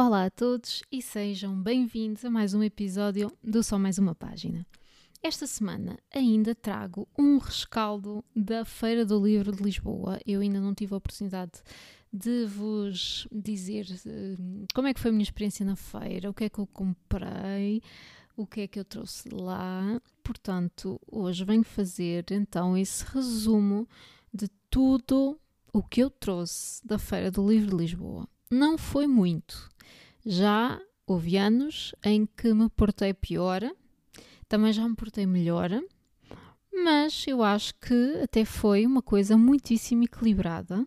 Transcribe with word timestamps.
Olá 0.00 0.26
a 0.26 0.30
todos 0.30 0.84
e 0.92 1.02
sejam 1.02 1.60
bem-vindos 1.60 2.24
a 2.24 2.30
mais 2.30 2.54
um 2.54 2.62
episódio 2.62 3.36
do 3.42 3.64
Só 3.64 3.80
Mais 3.80 3.98
Uma 3.98 4.14
Página. 4.14 4.64
Esta 5.20 5.44
semana 5.44 5.98
ainda 6.14 6.54
trago 6.54 7.08
um 7.18 7.36
rescaldo 7.38 8.24
da 8.32 8.64
Feira 8.64 9.04
do 9.04 9.20
Livro 9.20 9.50
de 9.50 9.60
Lisboa. 9.60 10.20
Eu 10.24 10.40
ainda 10.40 10.60
não 10.60 10.72
tive 10.72 10.94
a 10.94 10.98
oportunidade 10.98 11.50
de 12.12 12.46
vos 12.46 13.26
dizer 13.32 13.86
uh, 14.06 14.66
como 14.72 14.86
é 14.86 14.94
que 14.94 15.00
foi 15.00 15.08
a 15.08 15.12
minha 15.12 15.24
experiência 15.24 15.66
na 15.66 15.74
feira, 15.74 16.30
o 16.30 16.34
que 16.34 16.44
é 16.44 16.48
que 16.48 16.60
eu 16.60 16.66
comprei, 16.68 17.82
o 18.36 18.46
que 18.46 18.60
é 18.60 18.68
que 18.68 18.78
eu 18.78 18.84
trouxe 18.84 19.28
lá. 19.30 20.00
Portanto, 20.22 21.00
hoje 21.10 21.44
venho 21.44 21.64
fazer 21.64 22.24
então 22.30 22.76
esse 22.76 23.04
resumo 23.04 23.84
de 24.32 24.46
tudo 24.70 25.40
o 25.72 25.82
que 25.82 26.00
eu 26.00 26.08
trouxe 26.08 26.86
da 26.86 27.00
Feira 27.00 27.32
do 27.32 27.44
Livro 27.44 27.70
de 27.70 27.82
Lisboa. 27.82 28.28
Não 28.48 28.78
foi 28.78 29.08
muito. 29.08 29.68
Já 30.30 30.78
houve 31.06 31.38
anos 31.38 31.94
em 32.04 32.26
que 32.26 32.52
me 32.52 32.68
portei 32.68 33.14
pior, 33.14 33.62
também 34.46 34.74
já 34.74 34.86
me 34.86 34.94
portei 34.94 35.24
melhor, 35.24 35.70
mas 36.70 37.24
eu 37.26 37.42
acho 37.42 37.74
que 37.76 38.20
até 38.22 38.44
foi 38.44 38.84
uma 38.84 39.00
coisa 39.00 39.38
muitíssimo 39.38 40.04
equilibrada 40.04 40.86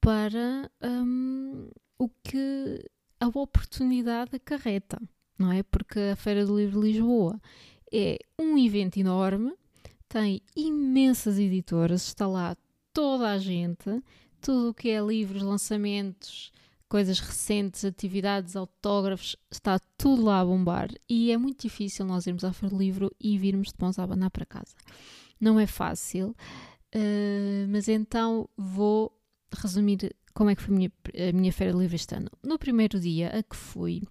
para 0.00 0.70
um, 0.82 1.68
o 1.98 2.08
que 2.24 2.82
a 3.20 3.26
oportunidade 3.28 4.36
acarreta, 4.36 4.98
não 5.38 5.52
é? 5.52 5.62
Porque 5.62 5.98
a 6.14 6.16
Feira 6.16 6.46
do 6.46 6.56
Livro 6.56 6.80
de 6.80 6.86
Lisboa 6.86 7.38
é 7.92 8.18
um 8.38 8.56
evento 8.56 8.98
enorme, 8.98 9.52
tem 10.08 10.40
imensas 10.56 11.38
editoras, 11.38 12.06
está 12.06 12.26
lá 12.26 12.56
toda 12.94 13.30
a 13.30 13.36
gente, 13.36 14.02
tudo 14.40 14.70
o 14.70 14.74
que 14.74 14.88
é 14.88 15.02
livros, 15.02 15.42
lançamentos, 15.42 16.50
coisas 16.90 17.20
recentes, 17.20 17.84
atividades, 17.84 18.56
autógrafos, 18.56 19.36
está 19.48 19.78
tudo 19.96 20.24
lá 20.24 20.40
a 20.40 20.44
bombar 20.44 20.90
e 21.08 21.30
é 21.30 21.38
muito 21.38 21.62
difícil 21.62 22.04
nós 22.04 22.26
irmos 22.26 22.42
à 22.42 22.52
Feira 22.52 22.74
do 22.74 22.78
Livro 22.78 23.14
e 23.18 23.38
virmos 23.38 23.68
de 23.68 23.74
mãos 23.80 23.96
a 23.96 24.02
abanar 24.02 24.28
para 24.28 24.44
casa. 24.44 24.74
Não 25.40 25.58
é 25.58 25.68
fácil, 25.68 26.34
uh, 26.94 27.68
mas 27.68 27.88
então 27.88 28.48
vou 28.56 29.16
resumir 29.56 30.14
como 30.34 30.50
é 30.50 30.56
que 30.56 30.62
foi 30.62 30.74
a 30.74 30.76
minha, 30.76 30.92
a 31.28 31.32
minha 31.32 31.52
Feira 31.52 31.72
do 31.72 31.80
Livro 31.80 31.94
este 31.94 32.12
ano. 32.16 32.28
No 32.42 32.58
primeiro 32.58 32.98
dia 32.98 33.28
a 33.38 33.40
que 33.40 33.54
fui, 33.54 34.02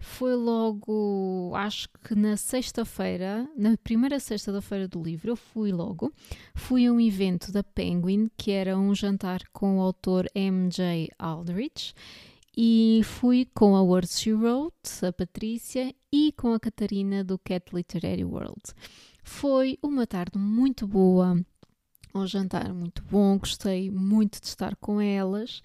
foi 0.00 0.34
logo, 0.34 1.52
acho 1.54 1.86
que 2.02 2.14
na 2.14 2.34
sexta-feira, 2.34 3.46
na 3.54 3.76
primeira 3.76 4.18
sexta 4.18 4.50
da 4.50 4.62
Feira 4.62 4.88
do 4.88 5.02
Livro, 5.02 5.32
eu 5.32 5.36
fui 5.36 5.70
logo. 5.70 6.10
Fui 6.54 6.86
a 6.86 6.92
um 6.92 6.98
evento 6.98 7.52
da 7.52 7.62
Penguin, 7.62 8.30
que 8.34 8.50
era 8.50 8.78
um 8.78 8.94
jantar 8.94 9.42
com 9.52 9.78
o 9.78 9.82
autor 9.82 10.26
M.J. 10.34 11.10
Aldrich, 11.18 11.92
e 12.56 13.02
fui 13.04 13.46
com 13.54 13.76
a 13.76 13.82
Words 13.82 14.18
She 14.18 14.32
Wrote, 14.32 15.04
a 15.06 15.12
Patrícia, 15.12 15.94
e 16.10 16.32
com 16.32 16.54
a 16.54 16.58
Catarina 16.58 17.22
do 17.22 17.38
Cat 17.38 17.66
Literary 17.74 18.24
World. 18.24 18.62
Foi 19.22 19.78
uma 19.82 20.06
tarde 20.06 20.38
muito 20.38 20.86
boa, 20.86 21.38
um 22.14 22.26
jantar 22.26 22.72
muito 22.72 23.04
bom, 23.04 23.38
gostei 23.38 23.90
muito 23.90 24.40
de 24.40 24.46
estar 24.46 24.74
com 24.76 24.98
elas. 24.98 25.62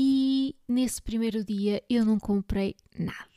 E 0.00 0.54
nesse 0.68 1.02
primeiro 1.02 1.44
dia 1.44 1.82
eu 1.90 2.04
não 2.04 2.20
comprei 2.20 2.76
nada 2.96 3.27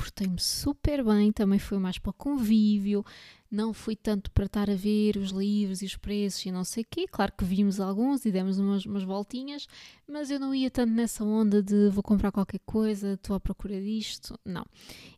portei-me 0.00 0.40
super 0.40 1.04
bem, 1.04 1.30
também 1.30 1.58
foi 1.58 1.76
mais 1.76 1.98
para 1.98 2.08
o 2.08 2.14
convívio, 2.14 3.04
não 3.50 3.74
fui 3.74 3.94
tanto 3.94 4.30
para 4.30 4.46
estar 4.46 4.70
a 4.70 4.74
ver 4.74 5.18
os 5.18 5.28
livros 5.28 5.82
e 5.82 5.84
os 5.84 5.94
preços 5.94 6.46
e 6.46 6.50
não 6.50 6.64
sei 6.64 6.84
o 6.84 6.86
quê. 6.88 7.06
Claro 7.06 7.32
que 7.36 7.44
vimos 7.44 7.78
alguns 7.78 8.24
e 8.24 8.32
demos 8.32 8.58
umas, 8.58 8.86
umas 8.86 9.02
voltinhas, 9.02 9.66
mas 10.08 10.30
eu 10.30 10.40
não 10.40 10.54
ia 10.54 10.70
tanto 10.70 10.94
nessa 10.94 11.22
onda 11.22 11.62
de 11.62 11.90
vou 11.90 12.02
comprar 12.02 12.32
qualquer 12.32 12.60
coisa, 12.60 13.12
estou 13.12 13.36
à 13.36 13.40
procura 13.40 13.78
disto. 13.78 14.40
Não. 14.42 14.64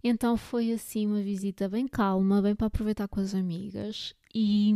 Então 0.02 0.36
foi 0.36 0.72
assim 0.72 1.06
uma 1.06 1.22
visita 1.22 1.68
bem 1.68 1.86
calma, 1.86 2.42
bem 2.42 2.56
para 2.56 2.66
aproveitar 2.66 3.06
com 3.06 3.20
as 3.20 3.36
amigas 3.36 4.16
e, 4.34 4.74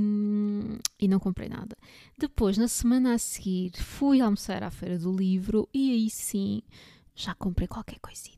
e 1.01 1.09
não 1.09 1.19
comprei 1.19 1.49
nada. 1.49 1.77
Depois, 2.17 2.57
na 2.57 2.69
semana 2.69 3.15
a 3.15 3.19
seguir, 3.19 3.73
fui 3.73 4.21
almoçar 4.21 4.63
à 4.63 4.71
Feira 4.71 5.01
do 5.01 5.11
Livro 5.11 5.69
e 5.75 5.91
aí 5.91 6.09
sim 6.11 6.63
já 7.13 7.35
comprei 7.35 7.67
qualquer 7.67 7.99
coisinha. 7.99 8.36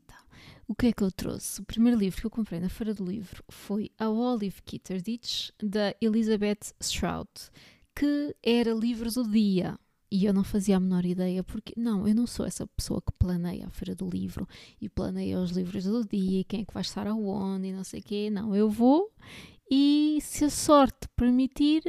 O 0.69 0.75
que 0.75 0.85
é 0.85 0.93
que 0.93 1.01
eu 1.01 1.11
trouxe? 1.11 1.59
O 1.59 1.65
primeiro 1.65 1.97
livro 1.97 2.21
que 2.21 2.27
eu 2.27 2.29
comprei 2.29 2.59
na 2.59 2.69
Feira 2.69 2.93
do 2.93 3.03
Livro 3.03 3.43
foi 3.49 3.89
A 3.97 4.07
Olive 4.07 4.61
Kitterditch, 4.61 5.49
da 5.59 5.95
Elizabeth 5.99 6.75
Strout, 6.79 7.49
que 7.95 8.35
era 8.43 8.71
livro 8.71 9.11
do 9.11 9.27
dia. 9.27 9.79
E 10.11 10.25
eu 10.25 10.31
não 10.31 10.43
fazia 10.43 10.77
a 10.77 10.79
menor 10.79 11.05
ideia, 11.05 11.43
porque 11.43 11.73
não, 11.75 12.07
eu 12.07 12.13
não 12.13 12.27
sou 12.27 12.45
essa 12.45 12.67
pessoa 12.67 13.01
que 13.01 13.11
planeia 13.17 13.65
a 13.65 13.71
Feira 13.71 13.95
do 13.95 14.07
Livro 14.07 14.47
e 14.79 14.87
planeia 14.87 15.39
os 15.39 15.49
livros 15.49 15.85
do 15.85 16.07
dia, 16.07 16.43
quem 16.43 16.61
é 16.61 16.65
que 16.65 16.73
vai 16.73 16.81
estar 16.81 17.07
aonde 17.07 17.69
e 17.69 17.73
não 17.73 17.83
sei 17.83 17.99
o 17.99 18.03
quê. 18.03 18.29
Não, 18.29 18.55
eu 18.55 18.69
vou 18.69 19.11
e 19.71 20.19
se 20.21 20.45
a 20.45 20.51
sorte 20.51 21.07
permitir, 21.15 21.81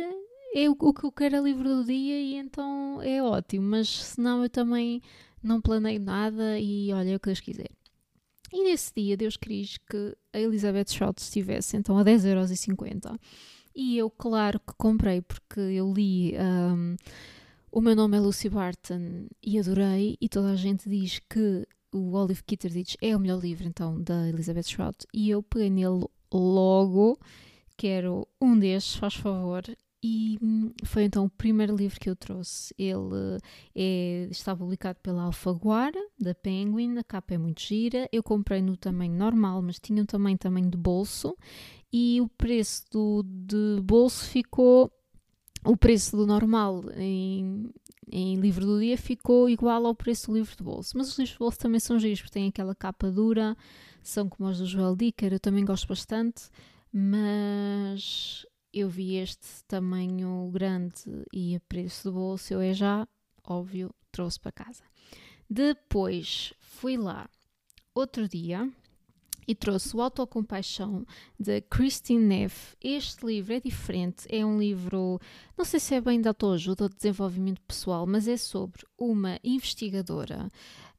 é 0.54 0.70
o, 0.70 0.74
que 0.74 1.04
eu 1.04 1.12
quero 1.12 1.36
é 1.36 1.40
livro 1.42 1.68
do 1.68 1.84
dia 1.84 2.18
e 2.18 2.34
então 2.36 3.02
é 3.02 3.22
ótimo. 3.22 3.62
Mas 3.62 3.90
se 3.90 4.18
não, 4.18 4.42
eu 4.42 4.48
também 4.48 5.02
não 5.42 5.60
planeio 5.60 6.00
nada 6.00 6.58
e 6.58 6.90
olha 6.94 7.16
o 7.16 7.20
que 7.20 7.26
Deus 7.26 7.40
quiser. 7.40 7.79
E 8.52 8.64
nesse 8.64 8.92
dia 8.96 9.16
Deus 9.16 9.36
quis 9.36 9.78
que 9.78 10.16
a 10.32 10.40
Elizabeth 10.40 10.88
Schultz 10.88 11.24
estivesse 11.24 11.76
então 11.76 11.98
a 11.98 12.04
10,50€. 12.04 13.18
E 13.74 13.96
eu, 13.96 14.10
claro 14.10 14.58
que 14.58 14.74
comprei, 14.76 15.22
porque 15.22 15.60
eu 15.60 15.92
li 15.92 16.34
um, 16.36 16.96
O 17.72 17.80
meu 17.80 17.94
nome 17.94 18.16
é 18.16 18.20
Lucy 18.20 18.48
Barton 18.48 19.28
e 19.40 19.56
adorei, 19.56 20.16
e 20.20 20.28
toda 20.28 20.50
a 20.50 20.56
gente 20.56 20.88
diz 20.88 21.20
que 21.30 21.64
o 21.92 22.12
Olive 22.14 22.42
Kitterditch 22.42 22.96
é 23.00 23.16
o 23.16 23.20
melhor 23.20 23.40
livro 23.40 23.66
então 23.66 24.02
da 24.02 24.28
Elizabeth 24.28 24.64
Schultz. 24.64 25.06
E 25.14 25.30
eu 25.30 25.40
peguei 25.40 25.70
nele 25.70 26.04
logo, 26.32 27.16
quero 27.76 28.26
um 28.40 28.58
destes, 28.58 28.96
faz 28.96 29.14
favor, 29.14 29.62
e 30.02 30.38
hum, 30.42 30.72
foi 30.84 31.04
então 31.04 31.26
o 31.26 31.30
primeiro 31.30 31.76
livro 31.76 32.00
que 32.00 32.08
eu 32.08 32.16
trouxe. 32.16 32.74
Ele 32.78 33.38
é, 33.74 34.28
está 34.30 34.56
publicado 34.56 34.98
pela 35.02 35.24
Alfaguara, 35.24 36.00
da 36.18 36.34
Penguin, 36.34 36.96
a 36.96 37.04
capa 37.04 37.34
é 37.34 37.38
muito 37.38 37.60
gira. 37.60 38.08
Eu 38.10 38.22
comprei 38.22 38.62
no 38.62 38.76
tamanho 38.76 39.12
normal, 39.12 39.60
mas 39.60 39.78
tinha 39.78 40.02
um 40.02 40.06
tamanho, 40.06 40.38
tamanho 40.38 40.70
de 40.70 40.78
bolso. 40.78 41.36
E 41.92 42.20
o 42.20 42.28
preço 42.28 42.84
do, 42.90 43.22
de 43.22 43.80
bolso 43.82 44.24
ficou. 44.26 44.90
O 45.62 45.76
preço 45.76 46.16
do 46.16 46.26
normal 46.26 46.82
em, 46.96 47.70
em 48.10 48.36
livro 48.36 48.64
do 48.64 48.80
dia 48.80 48.96
ficou 48.96 49.50
igual 49.50 49.84
ao 49.84 49.94
preço 49.94 50.28
do 50.28 50.38
livro 50.38 50.56
de 50.56 50.62
bolso. 50.62 50.96
Mas 50.96 51.08
os 51.08 51.18
livros 51.18 51.34
de 51.34 51.38
bolso 51.38 51.58
também 51.58 51.78
são 51.78 51.98
giros, 51.98 52.20
porque 52.22 52.32
têm 52.32 52.48
aquela 52.48 52.74
capa 52.74 53.10
dura, 53.10 53.54
são 54.02 54.26
como 54.30 54.48
os 54.48 54.56
do 54.58 54.64
Joel 54.64 54.96
Dicker, 54.96 55.34
eu 55.34 55.40
também 55.40 55.62
gosto 55.62 55.86
bastante. 55.86 56.44
Mas 56.90 58.46
eu 58.72 58.88
vi 58.88 59.16
este 59.16 59.64
tamanho 59.66 60.50
grande 60.52 61.02
e 61.32 61.56
a 61.56 61.60
preço 61.60 62.10
do 62.10 62.14
bolso, 62.14 62.54
eu 62.54 62.60
é 62.60 62.72
já, 62.72 63.06
óbvio, 63.44 63.94
trouxe 64.12 64.38
para 64.38 64.52
casa. 64.52 64.84
Depois 65.48 66.54
fui 66.60 66.96
lá 66.96 67.28
outro 67.94 68.28
dia 68.28 68.70
e 69.46 69.54
trouxe 69.54 69.96
o 69.96 70.00
Autocompaixão 70.00 71.04
de 71.38 71.60
Christine 71.62 72.24
Neff. 72.24 72.76
Este 72.80 73.26
livro 73.26 73.54
é 73.54 73.60
diferente, 73.60 74.26
é 74.28 74.46
um 74.46 74.58
livro, 74.58 75.18
não 75.58 75.64
sei 75.64 75.80
se 75.80 75.94
é 75.96 76.00
bem 76.00 76.20
de 76.20 76.28
autoajuda 76.28 76.84
ou 76.84 76.88
de 76.88 76.94
desenvolvimento 76.94 77.60
pessoal, 77.62 78.06
mas 78.06 78.28
é 78.28 78.36
sobre 78.36 78.82
uma 78.96 79.40
investigadora. 79.42 80.48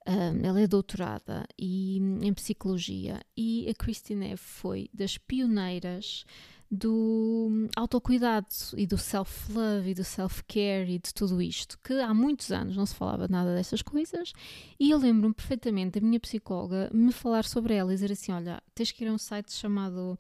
Um, 0.06 0.44
ela 0.46 0.60
é 0.60 0.68
doutorada 0.68 1.46
e, 1.58 1.98
em 2.22 2.34
psicologia 2.34 3.22
e 3.38 3.70
a 3.70 3.74
Christine 3.74 4.28
Neff 4.28 4.44
foi 4.44 4.90
das 4.92 5.18
pioneiras 5.18 6.26
do 6.72 7.68
autocuidado 7.76 8.48
e 8.78 8.88
do 8.88 8.98
self-love 8.98 9.90
e 9.90 9.94
do 9.94 10.06
self-care 10.06 10.90
e 10.90 11.00
de 11.00 11.14
tudo 11.14 11.42
isto, 11.42 11.78
que 11.84 12.00
há 12.00 12.14
muitos 12.14 12.50
anos 12.50 12.78
não 12.78 12.86
se 12.86 12.96
falava 12.96 13.28
nada 13.28 13.54
dessas 13.54 13.82
coisas, 13.82 14.32
e 14.80 14.90
eu 14.90 14.98
lembro-me 14.98 15.34
perfeitamente 15.34 16.00
da 16.00 16.06
minha 16.06 16.20
psicóloga 16.20 16.90
me 16.94 17.12
falar 17.12 17.44
sobre 17.44 17.74
ela 17.74 17.92
e 17.92 17.96
dizer 17.96 18.14
assim: 18.14 18.32
olha, 18.32 18.64
tens 18.74 18.94
que 18.94 19.04
ir 19.04 19.10
a 19.10 19.14
um 19.14 19.18
site 19.18 19.52
chamado 19.52 20.18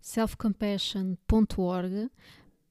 selfcompassion.org 0.00 2.08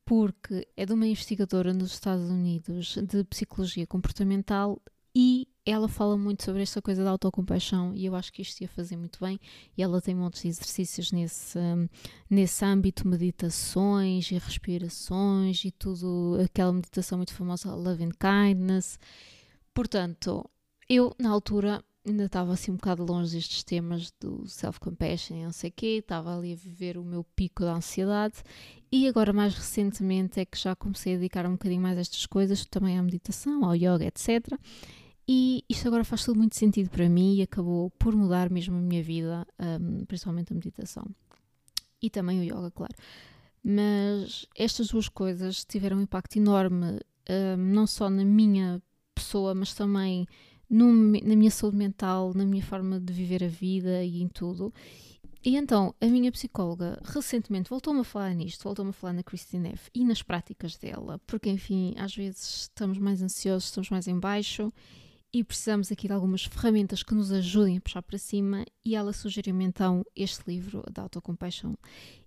porque 0.05 0.65
é 0.77 0.85
de 0.85 0.93
uma 0.93 1.05
investigadora 1.05 1.73
nos 1.73 1.91
Estados 1.91 2.29
Unidos 2.29 2.95
de 2.95 3.25
psicologia 3.25 3.85
comportamental 3.85 4.81
e 5.13 5.49
ela 5.69 5.89
fala 5.89 6.17
muito 6.17 6.43
sobre 6.43 6.61
esta 6.61 6.81
coisa 6.81 7.03
da 7.03 7.09
autocompaixão 7.09 7.93
e 7.93 8.05
eu 8.05 8.15
acho 8.15 8.31
que 8.31 8.41
isto 8.41 8.61
ia 8.61 8.69
fazer 8.69 8.95
muito 8.95 9.19
bem. 9.19 9.37
E 9.77 9.83
ela 9.83 10.01
tem 10.01 10.15
muitos 10.15 10.45
exercícios 10.45 11.11
nesse, 11.11 11.59
um, 11.59 11.89
nesse 12.29 12.63
âmbito, 12.63 13.07
meditações 13.07 14.31
e 14.31 14.35
respirações 14.35 15.65
e 15.65 15.71
tudo, 15.71 16.37
aquela 16.43 16.71
meditação 16.71 17.17
muito 17.17 17.33
famosa, 17.33 17.75
Love 17.75 18.05
and 18.05 18.11
Kindness. 18.11 18.97
Portanto, 19.73 20.49
eu 20.89 21.13
na 21.19 21.29
altura 21.29 21.83
ainda 22.05 22.23
estava 22.23 22.53
assim 22.53 22.71
um 22.71 22.75
bocado 22.75 23.03
longe 23.03 23.35
destes 23.35 23.63
temas 23.63 24.11
do 24.19 24.47
self-compassion 24.47 25.37
e 25.37 25.43
não 25.43 25.51
sei 25.51 25.69
o 25.69 25.73
quê, 25.75 25.97
estava 25.99 26.35
ali 26.35 26.53
a 26.53 26.55
viver 26.55 26.97
o 26.97 27.03
meu 27.03 27.25
pico 27.35 27.63
da 27.63 27.73
ansiedade 27.73 28.35
e 28.89 29.05
agora 29.07 29.33
mais 29.33 29.53
recentemente 29.53 30.39
é 30.39 30.45
que 30.45 30.57
já 30.57 30.73
comecei 30.75 31.15
a 31.15 31.17
dedicar 31.17 31.45
um 31.45 31.51
bocadinho 31.51 31.81
mais 31.81 31.97
a 31.97 32.01
estas 32.01 32.25
coisas, 32.25 32.65
também 32.65 32.97
à 32.97 33.03
meditação, 33.03 33.65
ao 33.65 33.75
yoga, 33.75 34.05
etc. 34.05 34.57
E 35.27 35.65
isto 35.67 35.87
agora 35.87 36.05
faz 36.05 36.23
tudo 36.23 36.37
muito 36.37 36.55
sentido 36.55 36.89
para 36.89 37.09
mim 37.09 37.35
e 37.35 37.41
acabou 37.41 37.89
por 37.99 38.15
mudar 38.15 38.49
mesmo 38.49 38.77
a 38.77 38.81
minha 38.81 39.03
vida, 39.03 39.45
um, 39.59 40.05
principalmente 40.05 40.53
a 40.53 40.55
meditação. 40.55 41.05
E 42.01 42.09
também 42.09 42.39
o 42.39 42.43
yoga, 42.43 42.71
claro. 42.71 42.93
Mas 43.61 44.45
estas 44.55 44.87
duas 44.87 45.09
coisas 45.09 45.65
tiveram 45.65 45.97
um 45.97 46.01
impacto 46.01 46.37
enorme, 46.37 47.01
um, 47.29 47.57
não 47.57 47.85
só 47.85 48.09
na 48.09 48.23
minha 48.23 48.81
pessoa, 49.13 49.53
mas 49.53 49.73
também 49.73 50.25
no, 50.69 50.93
na 50.93 51.35
minha 51.35 51.51
saúde 51.51 51.75
mental, 51.75 52.33
na 52.33 52.45
minha 52.45 52.63
forma 52.63 52.97
de 52.97 53.11
viver 53.11 53.43
a 53.43 53.49
vida 53.49 54.03
e 54.05 54.21
em 54.21 54.29
tudo. 54.29 54.73
E 55.43 55.57
então, 55.57 55.93
a 55.99 56.05
minha 56.05 56.31
psicóloga 56.31 57.01
recentemente 57.03 57.69
voltou-me 57.69 57.99
a 57.99 58.03
falar 58.05 58.33
nisto, 58.33 58.63
voltou-me 58.63 58.91
a 58.91 58.93
falar 58.93 59.13
na 59.13 59.23
Christine 59.23 59.69
F. 59.69 59.89
e 59.93 60.05
nas 60.05 60.21
práticas 60.21 60.77
dela, 60.77 61.19
porque 61.27 61.49
enfim, 61.49 61.93
às 61.97 62.15
vezes 62.15 62.61
estamos 62.61 62.97
mais 62.97 63.21
ansiosos, 63.21 63.65
estamos 63.65 63.89
mais 63.89 64.07
em 64.07 64.17
baixo 64.17 64.71
e 65.33 65.43
precisamos 65.43 65.91
aqui 65.91 66.07
de 66.07 66.13
algumas 66.13 66.45
ferramentas 66.45 67.03
que 67.03 67.13
nos 67.13 67.31
ajudem 67.31 67.77
a 67.77 67.81
puxar 67.81 68.01
para 68.01 68.17
cima 68.17 68.65
e 68.85 68.95
ela 68.95 69.13
sugeriu-me 69.13 69.65
então 69.65 70.03
este 70.15 70.43
livro 70.47 70.83
da 70.91 71.03
Autocompassion 71.03 71.73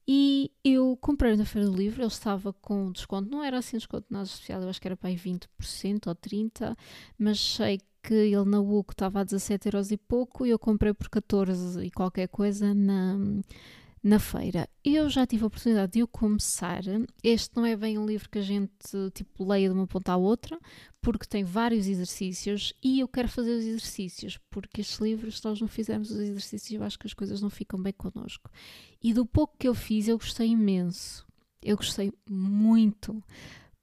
e 0.06 0.50
eu 0.64 0.98
comprei 1.00 1.36
na 1.36 1.44
feira 1.44 1.68
do 1.68 1.76
livro, 1.76 2.02
ele 2.02 2.08
estava 2.08 2.52
com 2.52 2.90
desconto, 2.90 3.30
não 3.30 3.44
era 3.44 3.58
assim 3.58 3.76
desconto 3.76 4.06
nada 4.10 4.24
especial, 4.24 4.60
eu 4.60 4.68
acho 4.68 4.80
que 4.80 4.88
era 4.88 4.96
para 4.96 5.08
aí 5.08 5.16
20% 5.16 6.08
ou 6.08 6.14
30%, 6.14 6.76
mas 7.16 7.38
sei 7.38 7.80
que 8.02 8.14
ele 8.14 8.44
na 8.44 8.60
UC 8.60 8.92
estava 8.92 9.20
a 9.20 9.24
17 9.24 9.68
euros 9.68 9.90
e 9.90 9.96
pouco 9.96 10.44
e 10.46 10.50
eu 10.50 10.58
comprei 10.58 10.92
por 10.92 11.08
14 11.08 11.84
e 11.84 11.90
qualquer 11.90 12.28
coisa 12.28 12.74
na, 12.74 13.16
na 14.02 14.18
feira. 14.18 14.68
Eu 14.82 15.10
já 15.10 15.26
tive 15.26 15.44
a 15.44 15.46
oportunidade 15.46 15.92
de 15.92 16.02
o 16.02 16.08
começar. 16.08 16.82
Este 17.22 17.54
não 17.56 17.66
é 17.66 17.76
bem 17.76 17.98
um 17.98 18.06
livro 18.06 18.30
que 18.30 18.38
a 18.38 18.42
gente 18.42 18.72
tipo 19.12 19.44
leia 19.44 19.68
de 19.68 19.74
uma 19.74 19.86
ponta 19.86 20.12
à 20.12 20.16
outra, 20.16 20.58
porque 21.02 21.26
tem 21.26 21.44
vários 21.44 21.86
exercícios 21.86 22.72
e 22.82 23.00
eu 23.00 23.08
quero 23.08 23.28
fazer 23.28 23.52
os 23.52 23.64
exercícios, 23.64 24.38
porque 24.50 24.80
estes 24.80 24.98
livros, 24.98 25.38
se 25.38 25.44
nós 25.44 25.60
não 25.60 25.68
fizermos 25.68 26.10
os 26.10 26.18
exercícios, 26.18 26.72
eu 26.72 26.82
acho 26.82 26.98
que 26.98 27.06
as 27.06 27.14
coisas 27.14 27.40
não 27.42 27.50
ficam 27.50 27.80
bem 27.80 27.92
connosco. 27.92 28.50
E 29.02 29.12
do 29.12 29.26
pouco 29.26 29.56
que 29.58 29.68
eu 29.68 29.74
fiz, 29.74 30.08
eu 30.08 30.18
gostei 30.18 30.48
imenso. 30.48 31.26
Eu 31.62 31.76
gostei 31.76 32.10
muito, 32.28 33.22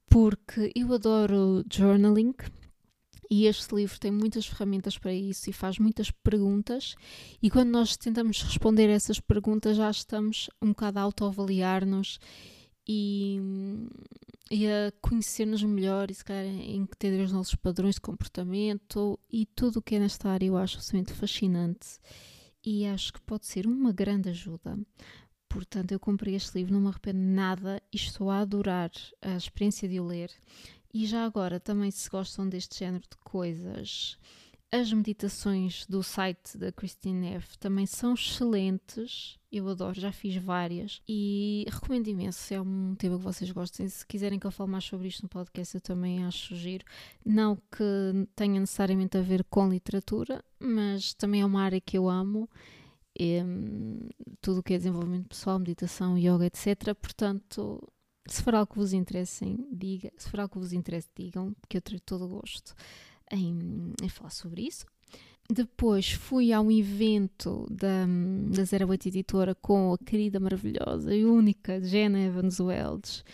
porque 0.08 0.72
eu 0.74 0.92
adoro 0.92 1.64
journaling, 1.72 2.34
e 3.30 3.46
este 3.46 3.74
livro 3.74 3.98
tem 4.00 4.10
muitas 4.10 4.46
ferramentas 4.46 4.96
para 4.96 5.12
isso 5.12 5.50
e 5.50 5.52
faz 5.52 5.78
muitas 5.78 6.10
perguntas. 6.10 6.94
E 7.42 7.50
quando 7.50 7.70
nós 7.70 7.96
tentamos 7.96 8.42
responder 8.42 8.88
essas 8.88 9.20
perguntas, 9.20 9.76
já 9.76 9.90
estamos 9.90 10.48
um 10.62 10.68
bocado 10.68 10.98
a 10.98 11.02
autoavaliar-nos 11.02 12.18
e, 12.88 13.38
e 14.50 14.66
a 14.66 14.90
conhecer-nos 15.02 15.62
melhor 15.62 16.10
e 16.10 16.14
se 16.14 16.24
calhar 16.24 16.46
entender 16.46 17.22
os 17.22 17.32
nossos 17.32 17.54
padrões 17.54 17.96
de 17.96 18.00
comportamento 18.00 19.20
e 19.30 19.44
tudo 19.44 19.78
o 19.78 19.82
que 19.82 19.96
é 19.96 19.98
nesta 19.98 20.30
área 20.30 20.46
eu 20.46 20.56
acho 20.56 20.78
absolutamente 20.78 21.12
fascinante 21.12 21.98
e 22.64 22.86
acho 22.86 23.12
que 23.12 23.20
pode 23.20 23.46
ser 23.46 23.66
uma 23.66 23.92
grande 23.92 24.30
ajuda. 24.30 24.78
Portanto, 25.48 25.92
eu 25.92 26.00
comprei 26.00 26.34
este 26.34 26.58
livro, 26.58 26.74
não 26.74 26.80
me 26.80 26.88
arrependo 26.88 27.18
nada 27.18 27.82
e 27.92 27.96
estou 27.96 28.30
a 28.30 28.40
adorar 28.40 28.90
a 29.22 29.36
experiência 29.36 29.88
de 29.88 29.98
o 29.98 30.06
ler. 30.06 30.30
E 30.92 31.06
já 31.06 31.24
agora, 31.24 31.60
também 31.60 31.90
se 31.90 32.08
gostam 32.08 32.48
deste 32.48 32.78
género 32.78 33.04
de 33.04 33.16
coisas, 33.18 34.18
as 34.70 34.92
meditações 34.92 35.86
do 35.86 36.02
site 36.02 36.58
da 36.58 36.70
Christine 36.70 37.28
F 37.34 37.58
também 37.58 37.86
são 37.86 38.12
excelentes. 38.12 39.38
Eu 39.50 39.66
adoro, 39.66 39.98
já 39.98 40.12
fiz 40.12 40.36
várias 40.36 41.00
e 41.08 41.64
recomendo 41.70 42.08
imenso. 42.08 42.38
Se 42.38 42.54
é 42.54 42.60
um 42.60 42.94
tema 42.94 43.16
que 43.16 43.24
vocês 43.24 43.50
gostem, 43.50 43.88
se 43.88 44.06
quiserem 44.06 44.38
que 44.38 44.46
eu 44.46 44.50
fale 44.50 44.70
mais 44.70 44.84
sobre 44.84 45.08
isto 45.08 45.22
no 45.22 45.28
podcast, 45.28 45.74
eu 45.74 45.80
também 45.80 46.22
acho 46.22 46.54
giro. 46.54 46.84
Não 47.24 47.56
que 47.56 48.28
tenha 48.36 48.60
necessariamente 48.60 49.16
a 49.16 49.22
ver 49.22 49.42
com 49.44 49.70
literatura, 49.70 50.44
mas 50.60 51.14
também 51.14 51.40
é 51.40 51.46
uma 51.46 51.62
área 51.62 51.80
que 51.80 51.96
eu 51.96 52.06
amo. 52.06 52.48
E, 53.18 53.38
tudo 54.42 54.60
o 54.60 54.62
que 54.62 54.74
é 54.74 54.76
desenvolvimento 54.76 55.28
pessoal, 55.28 55.58
meditação, 55.58 56.18
yoga, 56.18 56.44
etc. 56.44 56.94
Portanto, 56.94 57.82
se 58.28 58.42
for 58.42 58.54
algo 58.54 58.72
que 58.72 58.78
vos 58.78 58.92
interesse, 58.92 59.56
diga, 59.72 60.12
se 60.16 60.28
for 60.28 60.40
algo 60.40 60.52
que 60.52 60.58
vos 60.58 60.72
interesse, 60.72 61.08
digam, 61.16 61.54
que 61.68 61.76
eu 61.76 61.80
terei 61.80 62.00
todo 62.00 62.24
o 62.24 62.28
gosto 62.28 62.74
em, 63.30 63.92
em 64.02 64.08
falar 64.08 64.30
sobre 64.30 64.62
isso. 64.62 64.86
Depois 65.50 66.12
fui 66.12 66.52
a 66.52 66.60
um 66.60 66.70
evento 66.70 67.66
da, 67.70 68.04
da 68.04 68.86
08 68.86 69.08
Editora 69.08 69.54
com 69.54 69.94
a 69.94 69.98
querida, 69.98 70.38
maravilhosa 70.38 71.14
e 71.14 71.24
única 71.24 71.80
Jenna 71.80 72.20
Evans 72.20 72.60
Wells 72.60 73.24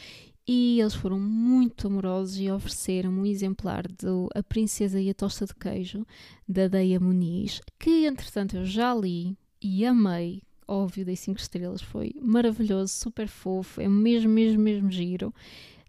e 0.46 0.80
eles 0.80 0.94
foram 0.94 1.18
muito 1.18 1.86
amorosos 1.86 2.38
e 2.38 2.50
ofereceram 2.50 3.10
um 3.10 3.26
exemplar 3.26 3.88
de 3.88 4.06
A 4.34 4.42
Princesa 4.42 5.00
e 5.00 5.08
a 5.08 5.14
Tosta 5.14 5.46
de 5.46 5.54
Queijo 5.54 6.06
da 6.46 6.68
Deia 6.68 7.00
Muniz, 7.00 7.60
que 7.78 8.06
entretanto 8.06 8.58
eu 8.58 8.64
já 8.64 8.94
li 8.94 9.36
e 9.60 9.86
amei 9.86 10.42
óbvio, 10.66 11.04
dei 11.04 11.16
5 11.16 11.38
estrelas, 11.38 11.82
foi 11.82 12.12
maravilhoso, 12.20 12.92
super 12.92 13.28
fofo, 13.28 13.80
é 13.80 13.88
mesmo, 13.88 14.30
mesmo, 14.30 14.62
mesmo 14.62 14.90
giro. 14.90 15.34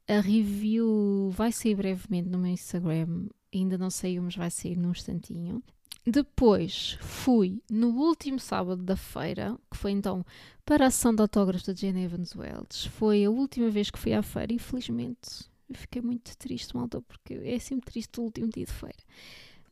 A 0.08 0.20
review 0.20 1.32
vai 1.32 1.52
sair 1.52 1.76
brevemente 1.76 2.30
no 2.30 2.38
meu 2.38 2.52
Instagram, 2.52 3.28
ainda 3.54 3.78
não 3.78 3.90
saiu, 3.90 4.22
mas 4.22 4.36
vai 4.36 4.52
sair 4.52 4.78
num 4.78 4.92
instantinho. 4.92 5.64
Depois 6.06 7.00
fui 7.02 7.64
no 7.70 7.88
último 7.90 8.40
sábado 8.40 8.84
da 8.84 8.96
feira, 8.96 9.58
que 9.72 9.78
foi 9.78 9.92
então 9.92 10.24
para 10.64 10.86
a 10.86 10.88
ação 10.90 11.16
de 11.16 11.22
autógrafos 11.22 11.66
da 11.66 11.74
Jane 11.74 12.04
Evans 12.04 12.36
Wells. 12.36 12.86
Foi 12.92 13.26
a 13.26 13.32
última 13.32 13.72
vez 13.72 13.90
que 13.90 13.98
fui 13.98 14.14
à 14.14 14.22
feira, 14.22 14.54
infelizmente. 14.54 15.50
Eu 15.68 15.76
fiquei 15.76 16.04
muito 16.04 16.38
triste, 16.38 16.76
malta, 16.76 17.02
porque 17.02 17.34
é 17.34 17.58
sempre 17.58 17.92
triste 17.92 18.20
o 18.20 18.24
último 18.24 18.48
dia 18.50 18.66
de 18.66 18.72
feira. 18.72 18.96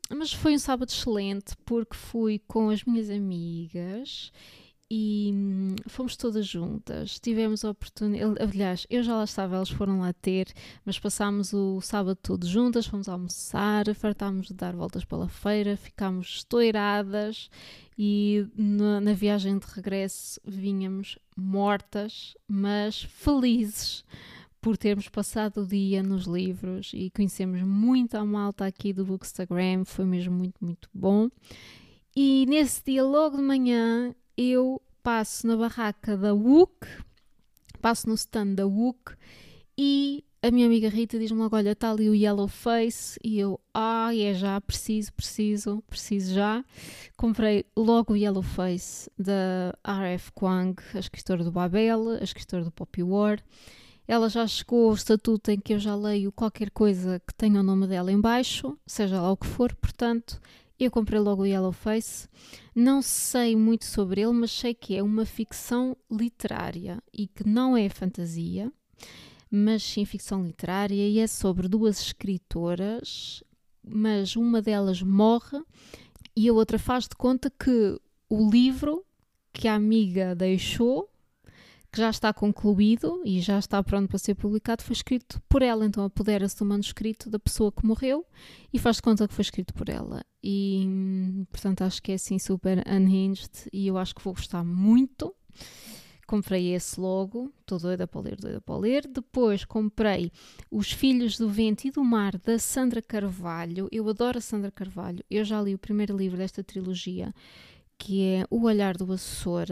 Mas 0.10 0.34
foi 0.34 0.56
um 0.56 0.60
sábado 0.60 0.90
excelente 0.90 1.56
porque 1.64 1.96
fui 1.96 2.40
com 2.48 2.70
as 2.70 2.84
minhas 2.84 3.12
amigas 3.12 4.32
e 4.96 5.32
hum, 5.34 5.76
fomos 5.88 6.16
todas 6.16 6.46
juntas. 6.46 7.18
Tivemos 7.20 7.66
a 7.66 7.72
oportunidade, 7.72 8.36
aliás, 8.40 8.86
eu 8.92 9.02
já 9.02 9.16
lá 9.16 9.24
estava, 9.24 9.56
elas 9.56 9.72
foram 9.72 10.02
lá 10.02 10.14
ter, 10.14 10.54
mas 10.86 11.00
passámos 11.00 11.52
o 11.52 11.82
sábado 11.82 12.16
todo 12.22 12.46
juntas, 12.46 12.86
fomos 12.86 13.10
almoçar, 13.10 13.92
fartámos 13.96 14.50
de 14.50 14.54
dar 14.54 14.76
voltas 14.76 15.04
pela 15.04 15.28
feira, 15.28 15.76
ficámos 15.76 16.36
estouradas 16.36 17.50
e 17.98 18.46
na, 18.56 19.02
na 19.02 19.14
viagem 19.14 19.58
de 19.58 19.66
regresso 19.66 20.40
vinhamos 20.46 21.18
mortas, 21.36 22.38
mas 22.48 23.02
felizes 23.02 24.06
por 24.62 24.78
termos 24.78 25.10
passado 25.10 25.62
o 25.64 25.66
dia 25.66 26.04
nos 26.04 26.26
livros 26.26 26.92
e 26.94 27.10
conhecemos 27.10 27.64
muito 27.64 28.16
a 28.16 28.24
malta 28.24 28.64
aqui 28.68 28.94
do 28.94 29.04
Bookstagram, 29.04 29.86
foi 29.86 30.06
mesmo 30.06 30.36
muito, 30.36 30.64
muito 30.64 30.88
bom. 30.94 31.32
E 32.16 32.46
nesse 32.48 32.84
dia, 32.86 33.04
logo 33.04 33.38
de 33.38 33.42
manhã, 33.42 34.14
eu 34.38 34.82
passo 35.02 35.48
na 35.48 35.58
barraca 35.58 36.18
da 36.18 36.34
WUC, 36.34 36.88
passo 37.82 38.08
no 38.08 38.16
stand 38.16 38.56
da 38.56 38.66
WUC 38.66 39.16
e 39.78 40.24
a 40.44 40.52
minha 40.52 40.66
amiga 40.66 40.90
Rita 40.90 41.18
diz-me 41.18 41.40
logo: 41.40 41.56
Olha, 41.56 41.72
está 41.72 41.90
ali 41.90 42.10
o 42.10 42.14
Yellow 42.14 42.50
Face. 42.50 43.18
E 43.24 43.40
eu, 43.40 43.58
ah, 43.74 44.14
é 44.14 44.34
já, 44.34 44.60
preciso, 44.60 45.14
preciso, 45.14 45.82
preciso 45.90 46.34
já. 46.34 46.66
Comprei 47.16 47.66
logo 47.78 48.12
o 48.12 48.18
Yellow 48.18 48.44
Face 48.44 49.10
da 49.18 49.74
R.F. 49.82 50.34
Kwang, 50.34 50.76
a 50.94 51.00
escritora 51.00 51.46
do 51.46 51.52
Babel, 51.52 52.10
a 52.20 52.24
escritora 52.24 52.66
do 52.66 52.72
Poppy 52.72 53.02
War. 53.02 53.40
Ela 54.06 54.28
já 54.28 54.46
chegou 54.46 54.90
ao 54.90 54.96
estatuto 54.96 55.50
em 55.50 55.58
que 55.58 55.76
eu 55.76 55.80
já 55.80 55.96
leio 55.96 56.30
qualquer 56.30 56.70
coisa 56.72 57.22
que 57.26 57.34
tenha 57.34 57.62
o 57.62 57.64
nome 57.64 57.88
dela 57.88 58.12
em 58.12 58.20
baixo, 58.20 58.78
seja 58.86 59.22
lá 59.22 59.32
o 59.32 59.38
que 59.38 59.48
for, 59.48 59.74
portanto, 59.76 60.42
eu 60.84 60.92
comprei 60.92 61.20
logo 61.20 61.44
o 61.44 61.46
Yellow 61.46 61.72
Face. 61.72 62.28
Não 62.76 63.02
sei 63.02 63.56
muito 63.56 63.86
sobre 63.86 64.22
ele, 64.22 64.34
mas 64.34 64.52
sei 64.52 64.74
que 64.74 64.96
é 64.96 65.04
uma 65.04 65.26
ficção 65.26 65.96
literária 66.12 67.02
e 67.14 67.28
que 67.28 67.48
não 67.48 67.78
é 67.78 67.88
fantasia, 67.90 68.72
mas 69.50 69.84
sim 69.84 70.06
ficção 70.06 70.44
literária 70.44 71.08
e 71.08 71.20
é 71.20 71.28
sobre 71.28 71.68
duas 71.68 72.02
escritoras, 72.02 73.44
mas 73.84 74.36
uma 74.36 74.62
delas 74.62 75.02
morre 75.02 75.62
e 76.36 76.50
a 76.50 76.54
outra 76.54 76.80
faz 76.80 77.08
de 77.08 77.16
conta 77.16 77.52
que 77.52 78.00
o 78.30 78.50
livro 78.50 79.06
que 79.52 79.68
a 79.68 79.76
amiga 79.76 80.34
deixou 80.34 81.13
que 81.94 82.00
já 82.00 82.10
está 82.10 82.34
concluído 82.34 83.22
e 83.24 83.40
já 83.40 83.60
está 83.60 83.82
pronto 83.84 84.10
para 84.10 84.18
ser 84.18 84.34
publicado, 84.34 84.82
foi 84.82 84.94
escrito 84.94 85.40
por 85.48 85.62
ela. 85.62 85.86
Então 85.86 86.04
apodera-se 86.04 86.58
do 86.58 86.66
manuscrito 86.66 87.30
da 87.30 87.38
pessoa 87.38 87.72
que 87.72 87.86
morreu 87.86 88.26
e 88.74 88.80
faz 88.80 89.00
conta 89.00 89.28
que 89.28 89.34
foi 89.34 89.44
escrito 89.44 89.76
por 89.76 89.88
ela. 89.88 90.26
E 90.44 91.46
portanto 91.52 91.84
acho 91.84 92.02
que 92.02 92.12
é 92.12 92.16
assim 92.16 92.40
super 92.40 92.84
unhinged 92.88 93.70
e 93.72 93.86
eu 93.86 93.96
acho 94.00 94.16
que 94.16 94.24
vou 94.24 94.34
gostar 94.34 94.64
muito. 94.64 95.36
Comprei 96.26 96.74
esse 96.74 97.00
logo, 97.00 97.54
estou 97.60 97.78
doida 97.78 98.08
para 98.08 98.22
ler, 98.22 98.38
doida 98.38 98.60
para 98.60 98.78
ler. 98.78 99.08
Depois 99.08 99.64
comprei 99.64 100.32
Os 100.72 100.92
Filhos 100.92 101.38
do 101.38 101.48
Vento 101.48 101.86
e 101.86 101.92
do 101.92 102.04
Mar, 102.04 102.40
da 102.40 102.58
Sandra 102.58 103.04
Carvalho. 103.04 103.88
Eu 103.92 104.10
adoro 104.10 104.40
a 104.40 104.42
Sandra 104.42 104.72
Carvalho. 104.72 105.24
Eu 105.30 105.46
já 105.46 105.62
li 105.62 105.76
o 105.76 105.80
primeiro 105.80 106.18
livro 106.18 106.40
desta 106.40 106.64
trilogia, 106.64 107.32
que 108.00 108.24
é 108.24 108.48
O 108.50 108.64
Olhar 108.64 108.98
do 108.98 109.14
Açor 109.14 109.68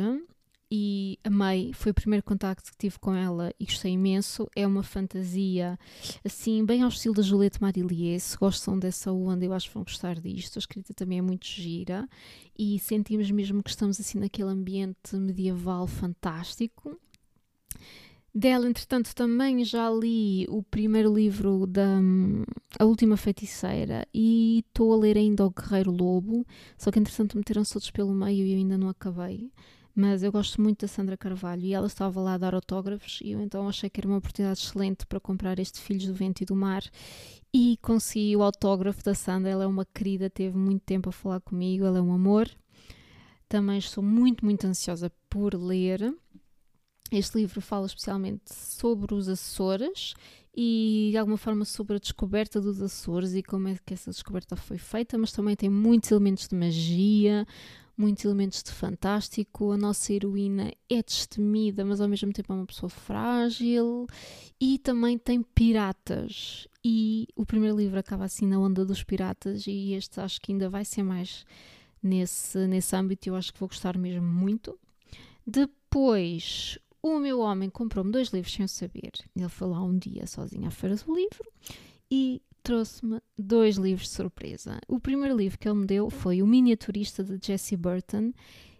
e 0.71 1.19
amei. 1.23 1.73
Foi 1.73 1.91
o 1.91 1.93
primeiro 1.93 2.23
contacto 2.23 2.71
que 2.71 2.77
tive 2.77 2.97
com 2.97 3.13
ela 3.13 3.53
e 3.59 3.65
gostei 3.65 3.91
imenso. 3.91 4.47
É 4.55 4.65
uma 4.65 4.83
fantasia 4.83 5.77
assim, 6.23 6.63
bem 6.63 6.81
ao 6.81 6.89
estilo 6.89 7.13
da 7.13 7.21
Juliette 7.21 7.61
Marillier. 7.61 8.19
Se 8.21 8.37
gostam 8.37 8.79
dessa 8.79 9.11
onda, 9.11 9.43
eu 9.43 9.51
acho 9.51 9.67
que 9.67 9.73
vão 9.73 9.83
gostar 9.83 10.19
disto. 10.19 10.57
A 10.57 10.59
escrita 10.59 10.93
também 10.93 11.17
é 11.17 11.21
muito 11.21 11.45
gira 11.45 12.07
e 12.57 12.79
sentimos 12.79 13.29
mesmo 13.29 13.61
que 13.61 13.69
estamos 13.69 13.99
assim 13.99 14.17
naquele 14.19 14.49
ambiente 14.49 15.15
medieval 15.17 15.85
fantástico. 15.87 16.97
Dela, 18.33 18.65
entretanto, 18.65 19.13
também 19.13 19.65
já 19.65 19.89
li 19.89 20.45
o 20.47 20.63
primeiro 20.63 21.13
livro 21.13 21.67
da 21.67 21.99
A 22.79 22.85
Última 22.85 23.17
Feiticeira 23.17 24.07
e 24.13 24.59
estou 24.59 24.93
a 24.93 24.95
ler 24.95 25.17
ainda 25.17 25.45
O 25.45 25.49
Guerreiro 25.51 25.91
Lobo, 25.91 26.47
só 26.77 26.89
que 26.91 26.97
entretanto 26.97 27.35
meteram-se 27.35 27.75
outros 27.75 27.91
pelo 27.91 28.13
meio 28.13 28.45
e 28.45 28.53
eu 28.53 28.57
ainda 28.57 28.77
não 28.77 28.87
acabei. 28.87 29.51
Mas 29.93 30.23
eu 30.23 30.31
gosto 30.31 30.61
muito 30.61 30.81
da 30.81 30.87
Sandra 30.87 31.17
Carvalho 31.17 31.63
e 31.63 31.73
ela 31.73 31.87
estava 31.87 32.19
lá 32.21 32.35
a 32.35 32.37
dar 32.37 32.55
autógrafos 32.55 33.19
e 33.21 33.31
eu 33.31 33.41
então 33.41 33.67
achei 33.67 33.89
que 33.89 33.99
era 33.99 34.07
uma 34.07 34.17
oportunidade 34.17 34.59
excelente 34.59 35.05
para 35.05 35.19
comprar 35.19 35.59
este 35.59 35.79
Filhos 35.81 36.05
do 36.05 36.13
Vento 36.13 36.41
e 36.41 36.45
do 36.45 36.55
Mar 36.55 36.83
e 37.53 37.77
consegui 37.81 38.35
o 38.35 38.43
autógrafo 38.43 39.03
da 39.03 39.13
Sandra. 39.13 39.51
Ela 39.51 39.65
é 39.65 39.67
uma 39.67 39.85
querida, 39.85 40.29
teve 40.29 40.57
muito 40.57 40.83
tempo 40.83 41.09
a 41.09 41.11
falar 41.11 41.41
comigo, 41.41 41.85
ela 41.85 41.97
é 41.97 42.01
um 42.01 42.13
amor. 42.13 42.49
Também 43.49 43.77
estou 43.77 44.01
muito, 44.01 44.45
muito 44.45 44.65
ansiosa 44.65 45.11
por 45.29 45.53
ler. 45.53 46.15
Este 47.11 47.39
livro 47.39 47.59
fala 47.59 47.85
especialmente 47.85 48.43
sobre 48.53 49.13
os 49.13 49.27
Açores 49.27 50.13
e 50.55 51.09
de 51.11 51.17
alguma 51.17 51.37
forma 51.37 51.65
sobre 51.65 51.97
a 51.97 51.99
descoberta 51.99 52.61
dos 52.61 52.81
Açores 52.81 53.33
e 53.33 53.43
como 53.43 53.67
é 53.67 53.75
que 53.85 53.93
essa 53.93 54.11
descoberta 54.11 54.55
foi 54.55 54.77
feita, 54.77 55.17
mas 55.17 55.33
também 55.33 55.55
tem 55.55 55.69
muitos 55.69 56.09
elementos 56.11 56.47
de 56.47 56.55
magia, 56.55 57.45
muitos 57.97 58.25
elementos 58.25 58.63
de 58.63 58.71
fantástico. 58.71 59.71
A 59.71 59.77
nossa 59.77 60.13
heroína 60.13 60.71
é 60.89 61.01
destemida, 61.03 61.85
mas 61.85 62.01
ao 62.01 62.07
mesmo 62.07 62.31
tempo 62.33 62.51
é 62.51 62.55
uma 62.55 62.65
pessoa 62.65 62.89
frágil 62.89 64.07
e 64.59 64.77
também 64.79 65.17
tem 65.17 65.41
piratas. 65.41 66.67
E 66.83 67.27
o 67.35 67.45
primeiro 67.45 67.77
livro 67.77 67.99
acaba 67.99 68.25
assim 68.25 68.47
na 68.47 68.59
onda 68.59 68.85
dos 68.85 69.03
piratas 69.03 69.67
e 69.67 69.93
este 69.93 70.19
acho 70.19 70.41
que 70.41 70.51
ainda 70.51 70.69
vai 70.69 70.83
ser 70.83 71.03
mais 71.03 71.45
nesse, 72.01 72.65
nesse 72.67 72.95
âmbito. 72.95 73.29
Eu 73.29 73.35
acho 73.35 73.53
que 73.53 73.59
vou 73.59 73.69
gostar 73.69 73.97
mesmo 73.97 74.25
muito. 74.25 74.77
Depois, 75.45 76.79
o 77.01 77.19
meu 77.19 77.39
homem 77.39 77.69
comprou-me 77.69 78.11
dois 78.11 78.29
livros 78.29 78.53
sem 78.53 78.63
eu 78.63 78.67
saber. 78.67 79.11
Ele 79.35 79.49
foi 79.49 79.67
lá 79.67 79.83
um 79.83 79.97
dia 79.97 80.25
sozinho 80.27 80.67
à 80.67 80.71
feira 80.71 80.95
do 80.95 81.15
livro 81.15 81.51
e 82.09 82.41
trouxe-me 82.61 83.19
dois 83.37 83.75
livros 83.77 84.09
de 84.09 84.15
surpresa. 84.15 84.79
O 84.87 84.99
primeiro 84.99 85.35
livro 85.35 85.57
que 85.57 85.67
ele 85.67 85.79
me 85.79 85.85
deu 85.85 86.09
foi 86.09 86.41
O 86.41 86.47
Miniaturista 86.47 87.23
de 87.23 87.39
Jessie 87.45 87.77
Burton. 87.77 88.33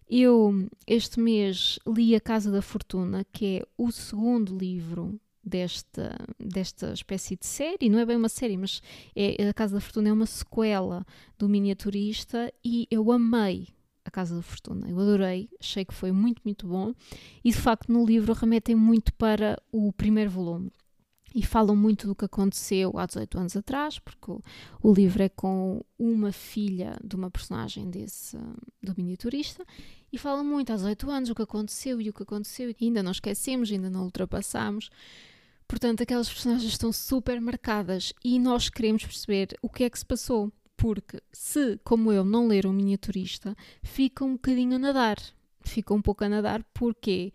Eu, 0.09 0.67
este 0.85 1.19
mês, 1.19 1.79
li 1.87 2.15
A 2.15 2.19
Casa 2.19 2.51
da 2.51 2.61
Fortuna, 2.61 3.25
que 3.31 3.59
é 3.59 3.65
o 3.77 3.91
segundo 3.91 4.57
livro 4.57 5.19
desta, 5.43 6.15
desta 6.39 6.93
espécie 6.93 7.35
de 7.35 7.45
série. 7.45 7.89
Não 7.89 7.99
é 7.99 8.05
bem 8.05 8.17
uma 8.17 8.29
série, 8.29 8.57
mas 8.57 8.81
é, 9.15 9.47
A 9.47 9.53
Casa 9.53 9.75
da 9.75 9.81
Fortuna 9.81 10.09
é 10.09 10.13
uma 10.13 10.25
sequela 10.25 11.05
do 11.37 11.49
Miniaturista 11.49 12.53
e 12.63 12.87
eu 12.91 13.11
amei 13.11 13.67
a 14.03 14.11
Casa 14.11 14.35
da 14.35 14.41
Fortuna. 14.41 14.89
Eu 14.89 14.99
adorei, 14.99 15.49
achei 15.59 15.85
que 15.85 15.93
foi 15.93 16.11
muito, 16.11 16.41
muito 16.43 16.67
bom. 16.67 16.93
E 17.43 17.51
de 17.51 17.57
facto, 17.57 17.91
no 17.91 18.05
livro 18.05 18.33
remetem 18.33 18.75
muito 18.75 19.13
para 19.13 19.61
o 19.71 19.91
primeiro 19.93 20.29
volume. 20.29 20.71
E 21.33 21.43
falam 21.43 21.75
muito 21.75 22.07
do 22.07 22.15
que 22.15 22.25
aconteceu 22.25 22.97
há 22.97 23.05
18 23.05 23.39
anos 23.39 23.55
atrás, 23.55 23.99
porque 23.99 24.31
o, 24.31 24.41
o 24.83 24.93
livro 24.93 25.23
é 25.23 25.29
com 25.29 25.81
uma 25.97 26.31
filha 26.31 26.97
de 27.03 27.15
uma 27.15 27.31
personagem 27.31 27.89
desse, 27.89 28.37
do 28.83 28.93
miniaturista, 28.97 29.65
e 30.11 30.17
falam 30.17 30.43
muito 30.43 30.73
há 30.73 30.75
18 30.75 31.09
anos 31.09 31.29
o 31.29 31.35
que 31.35 31.41
aconteceu 31.41 32.01
e 32.01 32.09
o 32.09 32.13
que 32.13 32.23
aconteceu, 32.23 32.69
e 32.69 32.75
ainda 32.81 33.01
não 33.01 33.11
esquecemos, 33.11 33.71
ainda 33.71 33.89
não 33.89 34.03
ultrapassamos. 34.03 34.89
Portanto, 35.67 36.03
aquelas 36.03 36.27
personagens 36.27 36.69
estão 36.69 36.91
super 36.91 37.39
marcadas 37.39 38.13
e 38.25 38.37
nós 38.37 38.67
queremos 38.67 39.05
perceber 39.05 39.57
o 39.61 39.69
que 39.69 39.85
é 39.85 39.89
que 39.89 39.97
se 39.97 40.05
passou 40.05 40.51
porque 40.81 41.21
se, 41.31 41.79
como 41.83 42.11
eu, 42.11 42.25
não 42.25 42.47
ler 42.47 42.65
um 42.65 42.73
miniaturista, 42.73 43.55
fica 43.83 44.25
um 44.25 44.33
bocadinho 44.33 44.77
a 44.77 44.79
nadar. 44.79 45.17
Fica 45.63 45.93
um 45.93 46.01
pouco 46.01 46.23
a 46.23 46.29
nadar, 46.29 46.63
porquê? 46.73 47.31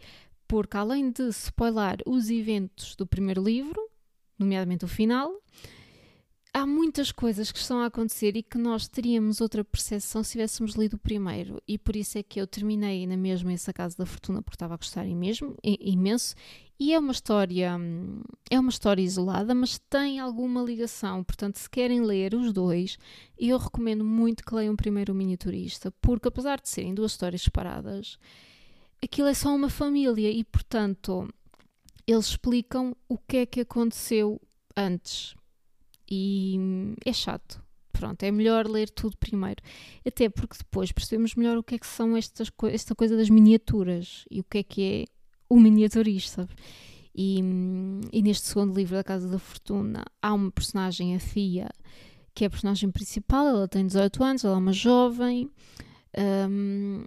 Porque 0.47 0.77
além 0.77 1.11
de 1.11 1.29
spoiler 1.29 1.99
os 2.07 2.31
eventos 2.31 2.95
do 2.95 3.07
primeiro 3.07 3.43
livro, 3.43 3.81
nomeadamente 4.39 4.85
o 4.85 4.89
final, 4.89 5.33
há 6.57 6.67
muitas 6.67 7.13
coisas 7.13 7.53
que 7.53 7.59
estão 7.59 7.81
a 7.81 7.87
acontecer 7.87 8.35
e 8.37 8.43
que 8.43 8.57
nós 8.57 8.89
teríamos 8.89 9.43
outra 9.43 9.63
percepção 9.63 10.23
se 10.25 10.33
tivéssemos 10.33 10.75
lido 10.75 10.95
o 10.95 10.99
primeiro. 10.99 11.63
E 11.69 11.77
por 11.77 11.95
isso 11.95 12.17
é 12.17 12.23
que 12.23 12.41
eu 12.41 12.47
terminei 12.47 13.07
na 13.07 13.17
mesma 13.17 13.53
essa 13.53 13.73
Casa 13.73 13.97
da 13.99 14.07
Fortuna, 14.07 14.41
porque 14.41 14.55
estava 14.55 14.75
a 14.75 14.79
gostar 14.79 15.07
imenso, 15.07 15.55
imenso 15.63 16.35
e 16.79 16.93
é 16.93 16.99
uma 16.99 17.13
história, 17.13 17.77
hum, 17.77 18.23
é 18.51 18.61
uma 18.61 18.71
história 18.71 19.03
isolada, 19.03 19.55
mas 19.55 19.79
tem 19.79 20.21
alguma 20.21 20.63
ligação. 20.63 21.25
Portanto, 21.25 21.57
se 21.57 21.69
querem 21.69 22.03
ler 22.03 22.35
os 22.35 22.53
dois, 22.53 22.99
eu 23.39 23.57
recomendo 23.57 24.05
muito 24.05 24.45
que 24.45 24.55
leiam 24.55 24.77
primeiro 24.77 25.13
o 25.13 25.17
Miniaturista, 25.17 25.91
porque 26.01 26.29
apesar 26.29 26.61
de 26.61 26.69
serem 26.69 26.95
duas 26.95 27.13
histórias 27.13 27.43
separadas, 27.43 28.19
aquilo 29.03 29.29
é 29.29 29.35
só 29.35 29.55
uma 29.55 29.69
família 29.69 30.31
e, 30.31 30.45
portanto, 30.45 31.29
eles 32.07 32.27
explicam 32.27 32.97
o 33.09 33.19
que 33.19 33.39
é 33.39 33.47
que 33.47 33.61
aconteceu 33.61 34.41
antes. 34.77 35.35
E 36.09 36.59
é 37.05 37.13
chato. 37.13 37.65
Pronto, 37.93 38.23
é 38.23 38.31
melhor 38.31 38.69
ler 38.69 38.91
tudo 38.91 39.17
primeiro. 39.17 39.63
Até 40.07 40.29
porque 40.29 40.59
depois 40.59 40.93
percebemos 40.93 41.35
melhor 41.35 41.57
o 41.57 41.63
que 41.63 41.75
é 41.75 41.79
que 41.79 41.87
são 41.87 42.17
estas, 42.17 42.51
esta 42.71 42.95
coisa 42.95 43.17
das 43.17 43.31
miniaturas 43.31 44.25
e 44.31 44.41
o 44.41 44.45
que 44.45 44.59
é 44.59 44.63
que 44.63 44.83
é 44.83 45.05
o 45.49 45.59
miniaturista. 45.59 46.47
E, 47.15 47.41
e, 48.13 48.23
neste 48.23 48.47
segundo 48.47 48.77
livro 48.77 48.95
da 48.95 49.03
Casa 49.03 49.27
da 49.27 49.39
Fortuna 49.39 50.05
há 50.21 50.35
uma 50.35 50.51
personagem, 50.51 51.17
a 51.17 51.19
Fia, 51.19 51.71
que 52.35 52.45
é 52.45 52.47
a 52.47 52.51
personagem 52.51 52.91
principal. 52.91 53.47
Ela 53.47 53.67
tem 53.67 53.87
18 53.87 54.23
anos, 54.23 54.45
ela 54.45 54.57
é 54.57 54.59
uma 54.59 54.73
jovem, 54.73 55.51
um, 56.51 57.07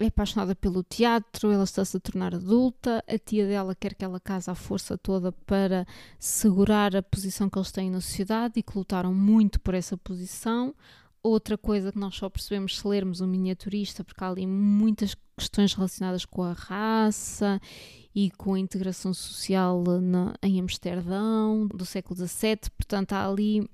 é 0.00 0.06
apaixonada 0.06 0.54
pelo 0.54 0.82
teatro, 0.82 1.50
ela 1.50 1.64
está-se 1.64 1.96
a 1.96 2.00
tornar 2.00 2.34
adulta. 2.34 3.02
A 3.08 3.18
tia 3.18 3.46
dela 3.46 3.74
quer 3.74 3.94
que 3.94 4.04
ela 4.04 4.20
case 4.20 4.48
à 4.48 4.54
força 4.54 4.96
toda 4.96 5.32
para 5.32 5.86
segurar 6.18 6.94
a 6.94 7.02
posição 7.02 7.50
que 7.50 7.58
eles 7.58 7.72
têm 7.72 7.90
na 7.90 8.00
sociedade 8.00 8.54
e 8.56 8.62
que 8.62 8.78
lutaram 8.78 9.12
muito 9.12 9.60
por 9.60 9.74
essa 9.74 9.96
posição. 9.96 10.74
Outra 11.20 11.58
coisa 11.58 11.90
que 11.90 11.98
nós 11.98 12.14
só 12.14 12.28
percebemos 12.28 12.78
se 12.78 12.86
lermos 12.86 13.20
um 13.20 13.26
miniaturista, 13.26 14.04
porque 14.04 14.22
há 14.22 14.28
ali 14.28 14.46
muitas 14.46 15.16
questões 15.36 15.74
relacionadas 15.74 16.24
com 16.24 16.42
a 16.42 16.52
raça 16.52 17.60
e 18.14 18.30
com 18.30 18.54
a 18.54 18.58
integração 18.58 19.12
social 19.12 19.82
na, 20.00 20.34
em 20.42 20.60
Amsterdão 20.60 21.66
do 21.66 21.84
século 21.84 22.16
XVII, 22.16 22.70
portanto 22.76 23.12
há 23.12 23.28
ali 23.28 23.68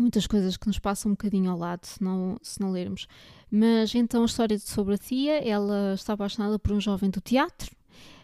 muitas 0.00 0.26
coisas 0.26 0.56
que 0.56 0.66
nos 0.66 0.78
passam 0.78 1.10
um 1.10 1.14
bocadinho 1.14 1.50
ao 1.50 1.58
lado 1.58 1.84
se 1.84 2.02
não, 2.02 2.38
se 2.42 2.60
não 2.60 2.70
lermos. 2.70 3.06
Mas 3.50 3.94
então 3.94 4.22
a 4.22 4.26
história 4.26 4.58
sobre 4.58 4.94
a 4.94 4.98
tia, 4.98 5.38
ela 5.46 5.94
está 5.94 6.12
apaixonada 6.12 6.58
por 6.58 6.72
um 6.72 6.80
jovem 6.80 7.10
do 7.10 7.20
teatro, 7.20 7.74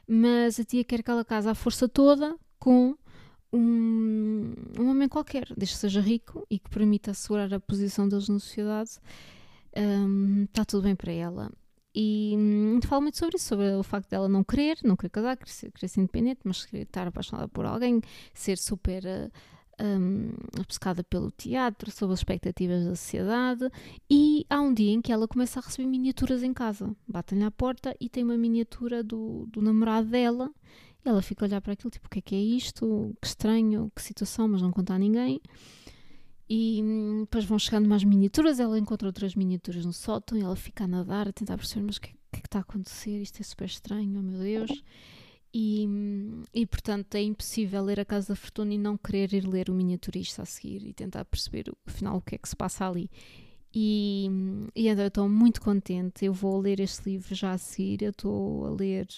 mas 0.06 0.58
a 0.60 0.64
tia 0.64 0.84
quer 0.84 1.02
que 1.02 1.10
ela 1.10 1.24
case 1.24 1.48
à 1.48 1.54
força 1.54 1.88
toda 1.88 2.36
com 2.58 2.96
um, 3.52 4.52
um 4.78 4.88
homem 4.88 5.08
qualquer, 5.08 5.46
desde 5.56 5.74
que 5.74 5.80
seja 5.80 6.00
rico 6.00 6.46
e 6.50 6.58
que 6.58 6.70
permita 6.70 7.10
assegurar 7.10 7.52
a 7.52 7.60
posição 7.60 8.08
deles 8.08 8.28
na 8.28 8.38
sociedade, 8.38 8.90
um, 9.76 10.44
está 10.44 10.64
tudo 10.64 10.84
bem 10.84 10.94
para 10.94 11.12
ela. 11.12 11.50
E 11.98 12.34
hum, 12.36 12.80
fala 12.86 13.00
muito 13.00 13.16
sobre 13.16 13.36
isso, 13.36 13.46
sobre 13.46 13.74
o 13.74 13.82
facto 13.82 14.10
dela 14.10 14.28
não 14.28 14.44
querer, 14.44 14.78
não 14.84 14.96
querer 14.96 15.08
casar, 15.08 15.36
querer 15.36 15.50
ser, 15.50 15.72
querer 15.72 15.88
ser 15.88 16.00
independente, 16.00 16.40
mas 16.44 16.66
querer 16.66 16.82
estar 16.82 17.06
apaixonada 17.06 17.48
por 17.48 17.64
alguém, 17.64 18.02
ser 18.34 18.58
super 18.58 19.02
uh, 19.04 19.32
um, 19.80 20.30
obcecada 20.58 21.04
pelo 21.04 21.30
teatro, 21.30 21.90
sobre 21.90 22.14
as 22.14 22.20
expectativas 22.20 22.84
da 22.84 22.96
sociedade. 22.96 23.70
E 24.10 24.46
há 24.48 24.60
um 24.60 24.72
dia 24.72 24.92
em 24.92 25.00
que 25.00 25.12
ela 25.12 25.28
começa 25.28 25.60
a 25.60 25.62
receber 25.62 25.88
miniaturas 25.88 26.42
em 26.42 26.52
casa. 26.52 26.94
Batem-lhe 27.06 27.44
à 27.44 27.50
porta 27.50 27.94
e 28.00 28.08
tem 28.08 28.24
uma 28.24 28.36
miniatura 28.36 29.02
do, 29.02 29.46
do 29.46 29.60
namorado 29.60 30.08
dela 30.08 30.50
e 31.04 31.08
ela 31.08 31.22
fica 31.22 31.44
a 31.44 31.46
olhar 31.46 31.60
para 31.60 31.72
aquilo, 31.72 31.90
tipo, 31.90 32.06
o 32.06 32.10
que 32.10 32.18
é 32.18 32.22
que 32.22 32.34
é 32.34 32.40
isto? 32.40 33.16
Que 33.20 33.28
estranho, 33.28 33.90
que 33.94 34.02
situação, 34.02 34.48
mas 34.48 34.60
não 34.60 34.72
conta 34.72 34.94
a 34.94 34.98
ninguém. 34.98 35.40
E 36.48 36.80
hum, 36.82 37.20
depois 37.20 37.44
vão 37.44 37.58
chegando 37.58 37.88
mais 37.88 38.02
miniaturas, 38.04 38.58
ela 38.58 38.78
encontra 38.78 39.08
outras 39.08 39.34
miniaturas 39.34 39.84
no 39.84 39.92
sótão 39.92 40.36
e 40.36 40.42
ela 40.42 40.56
fica 40.56 40.84
a 40.84 40.88
nadar, 40.88 41.28
a 41.28 41.32
tentar 41.32 41.56
perceber, 41.56 41.84
mas 41.86 41.96
o 41.96 42.00
que, 42.00 42.08
que, 42.08 42.38
é 42.38 42.40
que 42.40 42.48
está 42.48 42.58
a 42.58 42.62
acontecer? 42.62 43.20
Isto 43.20 43.40
é 43.40 43.44
super 43.44 43.66
estranho, 43.66 44.18
oh 44.18 44.22
meu 44.22 44.38
Deus. 44.38 44.82
E, 45.58 45.88
e 46.52 46.66
portanto 46.66 47.14
é 47.14 47.22
impossível 47.22 47.82
ler 47.82 47.98
A 47.98 48.04
Casa 48.04 48.34
da 48.34 48.36
Fortuna 48.36 48.74
e 48.74 48.78
não 48.78 48.94
querer 48.98 49.32
ir 49.32 49.48
ler 49.48 49.70
o 49.70 49.74
miniaturista 49.74 50.42
a 50.42 50.44
seguir 50.44 50.86
e 50.86 50.92
tentar 50.92 51.24
perceber 51.24 51.72
afinal 51.86 52.18
o 52.18 52.20
que 52.20 52.34
é 52.34 52.38
que 52.38 52.46
se 52.46 52.54
passa 52.54 52.86
ali. 52.86 53.10
E, 53.74 54.28
e 54.74 54.86
então 54.86 55.04
eu 55.04 55.08
estou 55.08 55.28
muito 55.30 55.62
contente. 55.62 56.26
Eu 56.26 56.34
vou 56.34 56.58
ler 56.60 56.78
este 56.78 57.08
livro 57.08 57.34
já 57.34 57.52
a 57.54 57.58
seguir. 57.58 58.02
Eu 58.02 58.10
estou 58.10 58.66
a 58.66 58.70
ler 58.70 59.08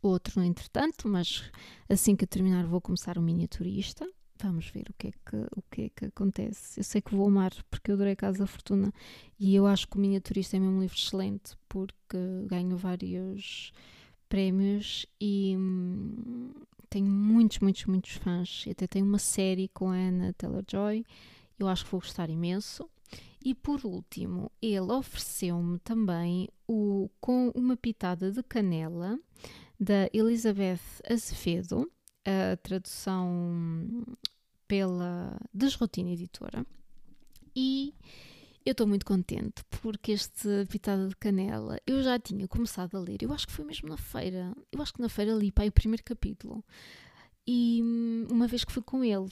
outro 0.00 0.40
no 0.40 0.46
entretanto, 0.46 1.06
mas 1.06 1.44
assim 1.90 2.16
que 2.16 2.24
eu 2.24 2.28
terminar 2.28 2.64
vou 2.64 2.80
começar 2.80 3.18
o 3.18 3.22
miniaturista. 3.22 4.10
vamos 4.42 4.70
ver 4.70 4.86
o 4.88 4.94
que, 4.96 5.08
é 5.08 5.10
que, 5.10 5.36
o 5.54 5.62
que 5.70 5.82
é 5.82 5.88
que 5.90 6.04
acontece. 6.06 6.80
Eu 6.80 6.84
sei 6.84 7.02
que 7.02 7.14
vou 7.14 7.28
amar, 7.28 7.52
porque 7.70 7.90
eu 7.90 7.96
adorei 7.96 8.16
Casa 8.16 8.38
da 8.38 8.46
Fortuna 8.46 8.90
e 9.38 9.54
eu 9.54 9.66
acho 9.66 9.88
que 9.88 9.98
o 9.98 10.00
Miniaturista 10.00 10.56
é 10.56 10.60
mesmo 10.60 10.76
um 10.76 10.80
livro 10.80 10.96
excelente, 10.96 11.54
porque 11.68 12.16
ganho 12.46 12.78
vários 12.78 13.74
prémios 14.28 15.06
e 15.20 15.54
hum, 15.56 16.52
tenho 16.88 17.06
muitos, 17.06 17.58
muitos, 17.58 17.84
muitos 17.86 18.12
fãs. 18.12 18.64
Eu 18.66 18.72
até 18.72 18.86
tenho 18.86 19.06
uma 19.06 19.18
série 19.18 19.68
com 19.68 19.90
a 19.90 19.96
Anna 19.96 20.32
Taylor-Joy, 20.34 21.04
eu 21.58 21.68
acho 21.68 21.84
que 21.84 21.90
vou 21.90 22.00
gostar 22.00 22.30
imenso. 22.30 22.88
E 23.44 23.54
por 23.54 23.84
último, 23.84 24.50
ele 24.60 24.92
ofereceu-me 24.92 25.78
também 25.78 26.48
o 26.66 27.08
com 27.20 27.50
uma 27.54 27.76
pitada 27.76 28.30
de 28.30 28.42
canela 28.42 29.18
da 29.78 30.08
Elizabeth 30.12 30.80
Azevedo, 31.08 31.90
a 32.24 32.56
tradução 32.56 34.04
pela 34.66 35.40
Desrotina 35.54 36.10
Editora. 36.10 36.66
E 37.54 37.94
eu 38.68 38.72
estou 38.72 38.86
muito 38.86 39.06
contente 39.06 39.64
porque 39.80 40.12
este 40.12 40.66
Pitada 40.68 41.08
de 41.08 41.16
Canela 41.16 41.80
eu 41.86 42.02
já 42.02 42.18
tinha 42.18 42.46
começado 42.46 42.98
a 42.98 43.00
ler, 43.00 43.22
eu 43.22 43.32
acho 43.32 43.46
que 43.46 43.52
foi 43.52 43.64
mesmo 43.64 43.88
na 43.88 43.96
feira, 43.96 44.54
eu 44.70 44.82
acho 44.82 44.92
que 44.92 45.00
na 45.00 45.08
feira 45.08 45.32
li 45.32 45.50
para 45.50 45.66
o 45.66 45.72
primeiro 45.72 46.04
capítulo. 46.04 46.62
E 47.46 47.80
hum, 47.82 48.26
uma 48.30 48.46
vez 48.46 48.64
que 48.64 48.72
fui 48.72 48.82
com 48.82 49.02
ele, 49.02 49.26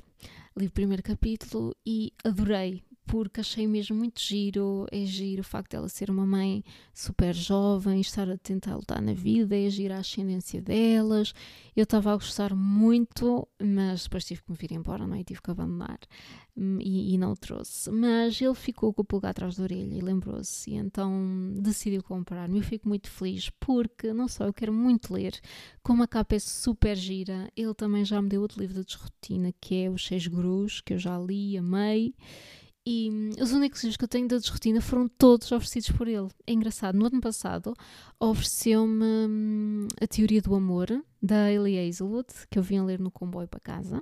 li 0.56 0.68
o 0.68 0.70
primeiro 0.70 1.02
capítulo 1.02 1.76
e 1.84 2.14
adorei, 2.24 2.82
porque 3.06 3.40
achei 3.40 3.66
mesmo 3.66 3.96
muito 3.96 4.20
giro. 4.20 4.86
É 4.90 5.04
giro 5.04 5.40
o 5.40 5.44
facto 5.44 5.72
dela 5.72 5.88
ser 5.88 6.10
uma 6.10 6.26
mãe 6.26 6.64
super 6.92 7.34
jovem, 7.34 8.00
estar 8.00 8.28
a 8.28 8.36
tentar 8.36 8.76
lutar 8.76 9.00
na 9.00 9.14
vida, 9.14 9.56
é 9.56 9.70
giro 9.70 9.94
a 9.94 9.98
ascendência 9.98 10.60
delas. 10.60 11.32
Eu 11.74 11.84
estava 11.84 12.12
a 12.12 12.16
gostar 12.16 12.54
muito, 12.54 13.46
mas 13.62 14.04
depois 14.04 14.24
tive 14.24 14.42
que 14.42 14.50
me 14.50 14.58
vir 14.58 14.72
embora, 14.72 15.06
não 15.06 15.16
é? 15.16 15.22
Tive 15.22 15.40
que 15.40 15.50
abandonar 15.50 15.98
hum, 16.56 16.78
e, 16.80 17.14
e 17.14 17.18
não 17.18 17.32
o 17.32 17.36
trouxe. 17.36 17.90
Mas 17.90 18.40
ele 18.40 18.54
ficou 18.54 18.92
com 18.92 19.02
o 19.02 19.04
pulgar 19.04 19.30
atrás 19.30 19.56
da 19.56 19.62
orelha 19.62 19.94
e 19.94 20.00
lembrou-se, 20.00 20.70
e 20.70 20.74
então 20.74 21.52
decidiu 21.56 22.02
comprar-me. 22.02 22.58
Eu 22.58 22.64
fico 22.64 22.88
muito 22.88 23.08
feliz 23.10 23.50
porque, 23.60 24.12
não 24.12 24.26
só 24.26 24.46
eu 24.46 24.52
quero 24.52 24.72
muito 24.72 25.14
ler, 25.14 25.38
como 25.82 26.02
a 26.02 26.08
capa 26.08 26.34
é 26.34 26.38
super 26.38 26.96
gira, 26.96 27.50
ele 27.56 27.74
também 27.74 28.04
já 28.04 28.20
me 28.20 28.28
deu 28.28 28.42
outro 28.42 28.60
livro 28.60 28.74
de 28.74 28.84
desrotina 28.84 29.52
que 29.60 29.84
é 29.84 29.90
Os 29.90 30.06
Seis 30.06 30.26
Gurus, 30.26 30.80
que 30.80 30.94
eu 30.94 30.98
já 30.98 31.18
li, 31.18 31.56
amei. 31.56 32.14
E 32.86 33.10
hum, 33.10 33.30
os 33.42 33.50
únicos 33.50 33.82
livros 33.82 33.96
que 33.96 34.04
eu 34.04 34.08
tenho 34.08 34.28
da 34.28 34.38
desrotina 34.38 34.80
foram 34.80 35.08
todos 35.08 35.50
oferecidos 35.50 35.90
por 35.90 36.06
ele. 36.06 36.28
É 36.46 36.52
engraçado, 36.52 36.96
no 36.96 37.06
ano 37.06 37.20
passado 37.20 37.74
ofereceu-me 38.20 39.04
hum, 39.04 39.88
A 40.00 40.06
Teoria 40.06 40.40
do 40.40 40.54
Amor, 40.54 41.04
da 41.20 41.50
Ellie 41.50 41.88
Hazelwood, 41.88 42.28
que 42.48 42.56
eu 42.56 42.62
vim 42.62 42.80
ler 42.82 43.00
no 43.00 43.10
comboio 43.10 43.48
para 43.48 43.58
casa. 43.58 44.00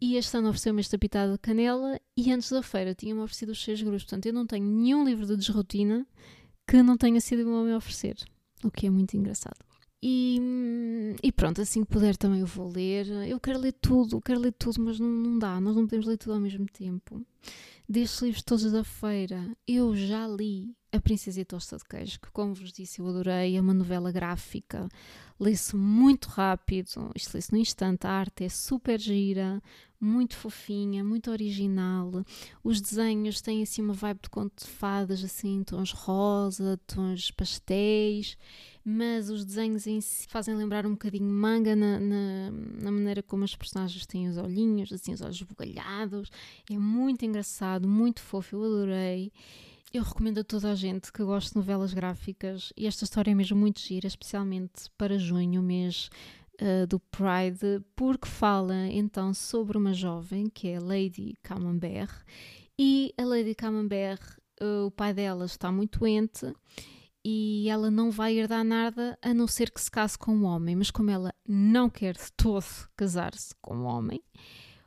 E 0.00 0.16
este 0.16 0.36
ano 0.36 0.48
ofereceu-me 0.48 0.80
esta 0.80 0.98
pitada 0.98 1.32
de 1.32 1.38
canela 1.38 1.96
e 2.16 2.32
antes 2.32 2.50
da 2.50 2.60
feira 2.60 2.92
tinha-me 2.92 3.20
oferecido 3.20 3.52
os 3.52 3.62
seis 3.62 3.80
grupos. 3.80 4.02
Portanto, 4.02 4.26
eu 4.26 4.32
não 4.32 4.48
tenho 4.48 4.66
nenhum 4.66 5.04
livro 5.04 5.24
de 5.24 5.36
desrotina 5.36 6.04
que 6.66 6.82
não 6.82 6.96
tenha 6.96 7.20
sido 7.20 7.48
um 7.48 7.54
homem 7.54 7.72
a 7.72 7.76
oferecer, 7.76 8.16
o 8.64 8.70
que 8.70 8.88
é 8.88 8.90
muito 8.90 9.16
engraçado. 9.16 9.71
E, 10.02 10.40
e, 11.22 11.30
pronto, 11.30 11.60
assim 11.60 11.84
que 11.84 11.92
puder 11.92 12.16
também 12.16 12.40
eu 12.40 12.46
vou 12.46 12.68
ler. 12.68 13.06
Eu 13.28 13.38
quero 13.38 13.58
ler 13.60 13.72
tudo, 13.72 14.20
quero 14.20 14.40
ler 14.40 14.52
tudo, 14.52 14.82
mas 14.82 14.98
não, 14.98 15.08
não 15.08 15.38
dá, 15.38 15.60
nós 15.60 15.76
não 15.76 15.84
podemos 15.84 16.06
ler 16.06 16.16
tudo 16.16 16.34
ao 16.34 16.40
mesmo 16.40 16.66
tempo 16.66 17.24
destes 17.88 18.22
livros 18.22 18.42
todos 18.42 18.72
da 18.72 18.82
feira, 18.82 19.54
eu 19.66 19.94
já 19.94 20.26
li 20.26 20.74
A 20.90 20.98
Princesa 21.00 21.40
e 21.40 21.44
Tosta 21.44 21.76
de 21.76 21.84
Queijo, 21.84 22.20
que, 22.20 22.30
como 22.30 22.54
vos 22.54 22.72
disse, 22.72 23.00
eu 23.00 23.06
adorei. 23.06 23.56
É 23.56 23.60
uma 23.60 23.74
novela 23.74 24.10
gráfica, 24.10 24.88
lê-se 25.38 25.76
muito 25.76 26.28
rápido, 26.28 27.10
isto 27.14 27.34
lê-se 27.34 27.52
no 27.52 27.58
instante. 27.58 28.06
A 28.06 28.10
arte 28.10 28.44
é 28.44 28.48
super 28.48 28.98
gira, 28.98 29.62
muito 30.00 30.36
fofinha, 30.36 31.04
muito 31.04 31.30
original. 31.30 32.10
Os 32.64 32.80
desenhos 32.80 33.40
têm 33.40 33.62
assim 33.62 33.82
uma 33.82 33.94
vibe 33.94 34.20
de 34.22 34.30
conto 34.30 34.64
de 34.64 34.70
fadas, 34.70 35.22
assim, 35.22 35.62
tons 35.62 35.92
rosa, 35.92 36.80
tons 36.86 37.30
pastéis 37.30 38.38
mas 38.84 39.30
os 39.30 39.44
desenhos 39.44 39.86
em 39.86 40.00
si 40.00 40.26
fazem 40.28 40.54
lembrar 40.54 40.84
um 40.86 40.92
bocadinho 40.92 41.30
manga 41.30 41.76
na, 41.76 42.00
na, 42.00 42.50
na, 42.82 42.90
maneira 42.90 43.22
como 43.22 43.44
as 43.44 43.54
personagens 43.54 44.06
têm 44.06 44.28
os 44.28 44.36
olhinhos, 44.36 44.92
assim, 44.92 45.12
os 45.12 45.20
olhos 45.20 45.40
bugalhados. 45.42 46.30
É 46.70 46.76
muito 46.76 47.24
engraçado, 47.24 47.88
muito 47.88 48.20
fofo, 48.20 48.56
eu 48.56 48.64
adorei. 48.64 49.32
Eu 49.92 50.02
recomendo 50.02 50.38
a 50.38 50.44
toda 50.44 50.72
a 50.72 50.74
gente 50.74 51.12
que 51.12 51.22
goste 51.22 51.50
de 51.50 51.56
novelas 51.56 51.92
gráficas 51.92 52.72
e 52.76 52.86
esta 52.86 53.04
história 53.04 53.30
é 53.30 53.34
mesmo 53.34 53.58
muito 53.58 53.78
gira, 53.78 54.06
especialmente 54.06 54.90
para 54.96 55.18
junho, 55.18 55.62
mês 55.62 56.08
uh, 56.60 56.86
do 56.86 56.98
Pride, 56.98 57.84
porque 57.94 58.26
fala 58.26 58.88
então 58.88 59.34
sobre 59.34 59.76
uma 59.76 59.92
jovem 59.92 60.48
que 60.48 60.68
é 60.68 60.80
Lady 60.80 61.34
Camembert 61.42 62.24
e 62.78 63.14
a 63.18 63.22
Lady 63.22 63.54
Camembert, 63.54 64.22
uh, 64.60 64.86
o 64.86 64.90
pai 64.90 65.12
dela 65.12 65.44
está 65.44 65.70
muito 65.70 65.98
doente 65.98 66.52
e 67.24 67.68
ela 67.68 67.90
não 67.90 68.10
vai 68.10 68.36
herdar 68.36 68.64
nada 68.64 69.18
a 69.22 69.32
não 69.32 69.46
ser 69.46 69.70
que 69.70 69.80
se 69.80 69.90
case 69.90 70.18
com 70.18 70.34
um 70.34 70.44
homem. 70.44 70.76
Mas 70.76 70.90
como 70.90 71.10
ela 71.10 71.34
não 71.46 71.88
quer 71.88 72.14
de 72.14 72.32
todo 72.36 72.64
casar-se 72.96 73.54
com 73.60 73.76
um 73.76 73.84
homem, 73.84 74.22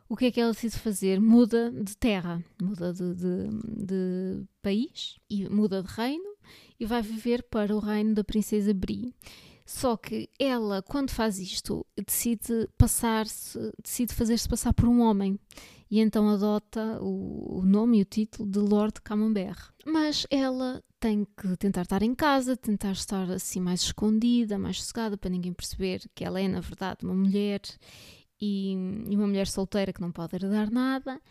o 0.08 0.16
que 0.16 0.26
é 0.26 0.32
que 0.32 0.40
ela 0.40 0.52
decide 0.52 0.78
fazer? 0.78 1.20
Muda 1.20 1.72
de 1.72 1.98
terra, 1.98 2.44
muda 2.62 2.94
de, 2.94 3.16
de, 3.16 3.50
de, 3.86 4.46
país 4.62 5.18
e 5.30 5.50
muda 5.50 5.82
de 5.82 5.90
reino 5.90 6.36
e 6.80 6.86
vai 6.86 7.02
viver 7.02 7.44
para 7.44 7.76
o 7.76 7.80
reino 7.80 8.14
da 8.14 8.24
princesa 8.24 8.74
Bri. 8.74 9.16
Só 9.66 9.98
que 9.98 10.30
ela, 10.40 10.84
quando 10.84 11.10
faz 11.10 11.40
isto, 11.40 11.84
decide 12.06 12.70
passar-se, 12.78 13.58
decide 13.82 14.14
fazer-se 14.14 14.48
passar 14.48 14.74
por 14.74 14.88
um 14.88 15.02
homem 15.02 15.40
e 15.90 16.00
então 16.00 16.30
adota 16.30 17.00
o, 17.02 17.62
o 17.62 17.66
nome 17.66 17.98
e 17.98 18.02
o 18.04 18.06
título 18.06 18.48
de 18.48 18.60
Lord 18.60 19.02
Camembert. 19.02 19.72
Mas 19.84 20.28
ela 20.30 20.84
tem 21.06 21.28
que 21.38 21.56
tentar 21.58 21.84
estar 21.84 22.02
em 22.02 22.16
casa, 22.16 22.58
tentar 22.58 22.94
estar 22.94 23.30
assim 23.30 23.60
mais 23.60 23.82
escondida, 23.82 24.58
mais 24.58 24.80
sossegada, 24.80 25.16
para 25.16 25.30
ninguém 25.30 25.54
perceber 25.54 26.02
que 26.16 26.26
ela 26.26 26.42
é, 26.42 26.48
na 26.48 26.62
verdade, 26.62 27.06
uma 27.06 27.14
mulher 27.14 27.62
e, 28.42 28.72
e 29.08 29.16
uma 29.16 29.28
mulher 29.28 29.46
solteira 29.46 29.94
que 29.94 30.02
não 30.02 30.12
pode 30.12 30.36
herdar 30.36 30.72
nada 30.72 31.22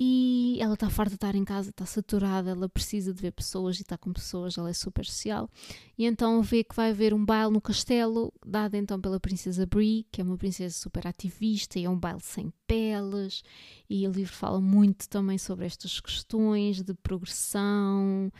e 0.00 0.56
ela 0.60 0.72
está 0.72 0.88
farta 0.88 1.10
de 1.10 1.16
estar 1.16 1.34
em 1.34 1.44
casa, 1.44 1.68
está 1.68 1.84
saturada, 1.84 2.52
ela 2.52 2.70
precisa 2.70 3.12
de 3.12 3.20
ver 3.20 3.32
pessoas 3.32 3.78
e 3.78 3.82
está 3.82 3.98
com 3.98 4.14
pessoas, 4.14 4.56
ela 4.56 4.70
é 4.70 4.72
super 4.72 5.04
social. 5.04 5.50
E 5.98 6.06
então 6.06 6.40
vê 6.40 6.64
que 6.64 6.74
vai 6.74 6.90
haver 6.90 7.12
um 7.12 7.22
baile 7.22 7.52
no 7.52 7.60
castelo, 7.60 8.32
dado 8.46 8.76
então 8.76 8.98
pela 8.98 9.20
princesa 9.20 9.66
Brie, 9.66 10.06
que 10.10 10.22
é 10.22 10.24
uma 10.24 10.38
princesa 10.38 10.74
super 10.74 11.06
ativista 11.06 11.78
e 11.78 11.84
é 11.84 11.90
um 11.90 11.98
baile 11.98 12.22
sem 12.22 12.50
peles. 12.66 13.42
E 13.90 14.08
o 14.08 14.10
livro 14.10 14.32
fala 14.32 14.58
muito 14.58 15.06
também 15.06 15.36
sobre 15.36 15.66
estas 15.66 16.00
questões 16.00 16.82
de 16.82 16.94
progressão 16.94 18.32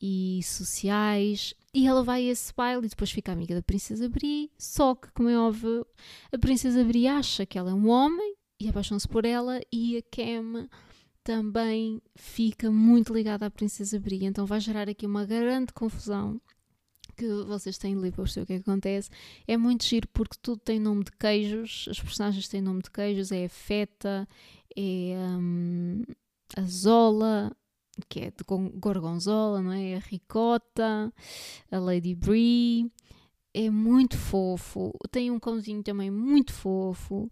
e 0.00 0.40
sociais. 0.42 1.54
E 1.74 1.86
ela 1.86 2.02
vai 2.02 2.26
a 2.28 2.32
esse 2.32 2.52
baile 2.54 2.86
e 2.86 2.88
depois 2.88 3.10
fica 3.10 3.32
amiga 3.32 3.54
da 3.54 3.62
princesa 3.62 4.08
Brie, 4.08 4.50
só 4.58 4.94
que, 4.94 5.10
como 5.12 5.28
é 5.28 5.38
óbvio, 5.38 5.86
a 6.32 6.38
princesa 6.38 6.82
Brie 6.82 7.06
acha 7.06 7.46
que 7.46 7.58
ela 7.58 7.70
é 7.70 7.74
um 7.74 7.88
homem 7.88 8.34
e 8.60 8.68
apaixona-se 8.68 9.08
por 9.08 9.24
ela 9.24 9.60
e 9.72 9.96
a 9.96 10.02
Cam 10.02 10.68
também 11.22 12.02
fica 12.16 12.70
muito 12.70 13.12
ligada 13.12 13.46
à 13.46 13.50
Princesa 13.50 14.00
Bria, 14.00 14.26
então 14.26 14.46
vai 14.46 14.58
gerar 14.58 14.88
aqui 14.88 15.06
uma 15.06 15.24
grande 15.24 15.72
confusão 15.72 16.40
que 17.16 17.26
vocês 17.44 17.76
têm 17.76 17.94
de 17.94 18.00
ler 18.00 18.12
para 18.12 18.24
perceber 18.24 18.44
o 18.44 18.46
que, 18.46 18.52
é 18.54 18.56
que 18.56 18.62
acontece. 18.62 19.10
É 19.46 19.56
muito 19.56 19.84
giro 19.84 20.08
porque 20.08 20.36
tudo 20.40 20.58
tem 20.58 20.80
nome 20.80 21.04
de 21.04 21.12
queijos, 21.12 21.86
as 21.90 22.00
personagens 22.00 22.48
têm 22.48 22.62
nome 22.62 22.82
de 22.82 22.90
queijos, 22.90 23.30
é 23.30 23.44
a 23.44 23.48
feta, 23.48 24.26
é 24.74 25.14
um, 25.38 26.02
a 26.56 26.62
zola, 26.62 27.54
que 28.08 28.20
é 28.20 28.30
de 28.30 28.44
gorgonzola, 28.78 29.62
não 29.62 29.72
é? 29.72 29.96
A 29.96 29.98
ricota, 29.98 31.12
a 31.70 31.78
Lady 31.78 32.14
Brie, 32.14 32.90
é 33.54 33.70
muito 33.70 34.16
fofo. 34.16 34.92
Tem 35.10 35.30
um 35.30 35.38
cãozinho 35.38 35.82
também 35.82 36.10
muito 36.10 36.52
fofo. 36.52 37.30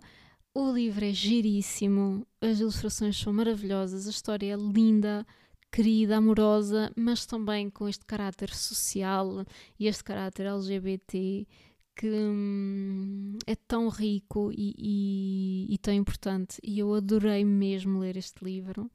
O 0.54 0.72
livro 0.72 1.04
é 1.04 1.12
giríssimo, 1.12 2.26
as 2.40 2.58
ilustrações 2.58 3.16
são 3.16 3.32
maravilhosas, 3.32 4.06
a 4.06 4.10
história 4.10 4.54
é 4.54 4.56
linda, 4.56 5.24
querida, 5.70 6.16
amorosa, 6.16 6.90
mas 6.96 7.26
também 7.26 7.70
com 7.70 7.88
este 7.88 8.04
caráter 8.04 8.52
social 8.54 9.44
e 9.78 9.86
este 9.86 10.02
caráter 10.02 10.46
LGBT 10.46 11.46
que 11.94 12.08
hum, 12.10 13.36
é 13.46 13.56
tão 13.56 13.88
rico 13.88 14.52
e, 14.52 14.74
e, 14.78 15.74
e, 15.74 15.78
tão 15.78 15.92
importante. 15.92 16.58
E 16.62 16.78
eu 16.78 16.94
adorei 16.94 17.44
mesmo 17.44 17.98
ler 17.98 18.16
este 18.16 18.44
livro. 18.44 18.90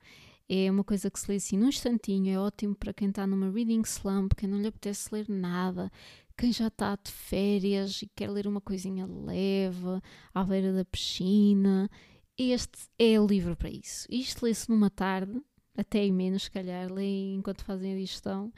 É 0.50 0.70
uma 0.70 0.84
coisa 0.84 1.10
que 1.10 1.20
se 1.20 1.30
lê 1.30 1.38
assim 1.38 1.58
num 1.58 1.70
instantinho, 1.70 2.34
é 2.34 2.38
ótimo 2.38 2.76
para 2.76 2.94
quem 2.94 3.10
está 3.10 3.26
numa 3.26 3.50
reading 3.50 3.82
slump, 3.82 4.34
quem 4.36 4.50
não 4.50 4.62
lhe 4.62 4.68
apetece 4.68 5.10
ler 5.12 5.28
nada, 5.30 5.92
quem 6.38 6.52
já 6.52 6.68
está 6.68 6.96
de 6.96 7.12
férias 7.12 8.02
e 8.02 8.10
quer 8.16 8.30
ler 8.30 8.48
uma 8.48 8.62
coisinha 8.62 9.06
leve, 9.06 10.02
à 10.34 10.44
beira 10.44 10.74
da 10.74 10.86
piscina, 10.86 11.90
este 12.38 12.88
é 13.00 13.20
o 13.20 13.26
livro 13.26 13.56
para 13.56 13.70
isso. 13.70 14.08
Isto 14.10 14.46
lê-se 14.46 14.70
numa 14.70 14.90
tarde, 14.90 15.42
até 15.78 16.04
em 16.04 16.12
menos, 16.12 16.44
se 16.44 16.52
calhar, 16.52 16.92
lê 16.92 17.34
enquanto 17.34 17.64
fazem 17.64 17.94
a 17.94 17.98
digestão, 17.98 18.52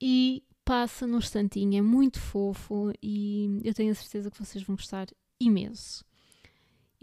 e 0.00 0.44
passa 0.64 1.06
num 1.06 1.18
instantinho, 1.18 1.78
é 1.78 1.82
muito 1.82 2.20
fofo 2.20 2.92
e 3.02 3.60
eu 3.64 3.74
tenho 3.74 3.92
a 3.92 3.94
certeza 3.94 4.30
que 4.30 4.38
vocês 4.38 4.64
vão 4.64 4.76
gostar 4.76 5.08
imenso. 5.40 6.04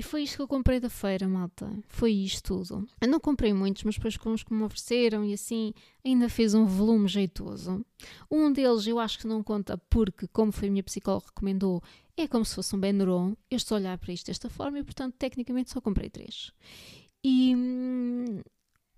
E 0.02 0.04
foi 0.04 0.24
isto 0.24 0.38
que 0.38 0.42
eu 0.42 0.48
comprei 0.48 0.80
da 0.80 0.90
feira, 0.90 1.28
malta. 1.28 1.72
Foi 1.88 2.12
isto 2.12 2.42
tudo. 2.58 2.90
Eu 3.00 3.08
não 3.08 3.20
comprei 3.20 3.54
muitos, 3.54 3.84
mas 3.84 3.94
depois 3.94 4.18
com 4.18 4.34
os 4.34 4.42
que 4.42 4.52
me 4.52 4.64
ofereceram 4.64 5.24
e 5.24 5.32
assim, 5.32 5.76
ainda 6.04 6.28
fez 6.28 6.56
um 6.56 6.66
volume 6.66 7.08
jeitoso. 7.08 7.86
Um 8.32 8.52
deles 8.52 8.88
eu 8.88 8.98
acho 8.98 9.20
que 9.20 9.28
não 9.28 9.44
conta 9.44 9.78
porque, 9.92 10.26
como 10.30 10.52
foi 10.52 10.70
a 10.70 10.72
minha 10.72 10.82
psicóloga 10.82 11.28
recomendou, 11.28 11.84
é 12.18 12.28
como 12.28 12.44
se 12.44 12.56
fosse 12.56 12.76
um 12.76 12.80
Benuron. 12.80 13.36
Eu 13.48 13.58
estou 13.58 13.76
a 13.76 13.80
olhar 13.80 13.98
para 14.00 14.12
isto 14.12 14.26
desta 14.26 14.50
forma 14.50 14.80
e, 14.80 14.84
portanto, 14.84 15.14
tecnicamente 15.20 15.70
só 15.70 15.80
comprei 15.80 16.10
três. 16.10 16.52
E 17.24 17.56
hum, 17.56 18.42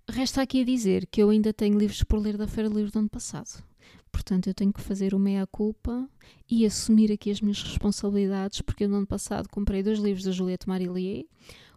resta 0.08 0.40
aqui 0.40 0.62
a 0.62 0.64
dizer 0.64 1.06
que 1.08 1.22
eu 1.22 1.28
ainda 1.28 1.52
tenho 1.52 1.78
livros 1.78 2.02
por 2.02 2.18
ler 2.18 2.38
da 2.38 2.48
Feira 2.48 2.70
de 2.70 2.76
Livros 2.76 2.92
do 2.92 3.00
ano 3.00 3.10
passado. 3.10 3.62
Portanto, 4.10 4.46
eu 4.46 4.54
tenho 4.54 4.72
que 4.72 4.80
fazer 4.80 5.12
o 5.12 5.18
meia-culpa 5.18 6.08
e 6.48 6.64
assumir 6.64 7.10
aqui 7.10 7.30
as 7.30 7.40
minhas 7.40 7.62
responsabilidades, 7.62 8.60
porque 8.60 8.84
eu 8.84 8.88
no 8.88 8.96
ano 8.96 9.06
passado 9.06 9.48
comprei 9.48 9.82
dois 9.82 9.98
livros 9.98 10.24
da 10.24 10.30
Juliette 10.30 10.68
Marillier, 10.68 11.26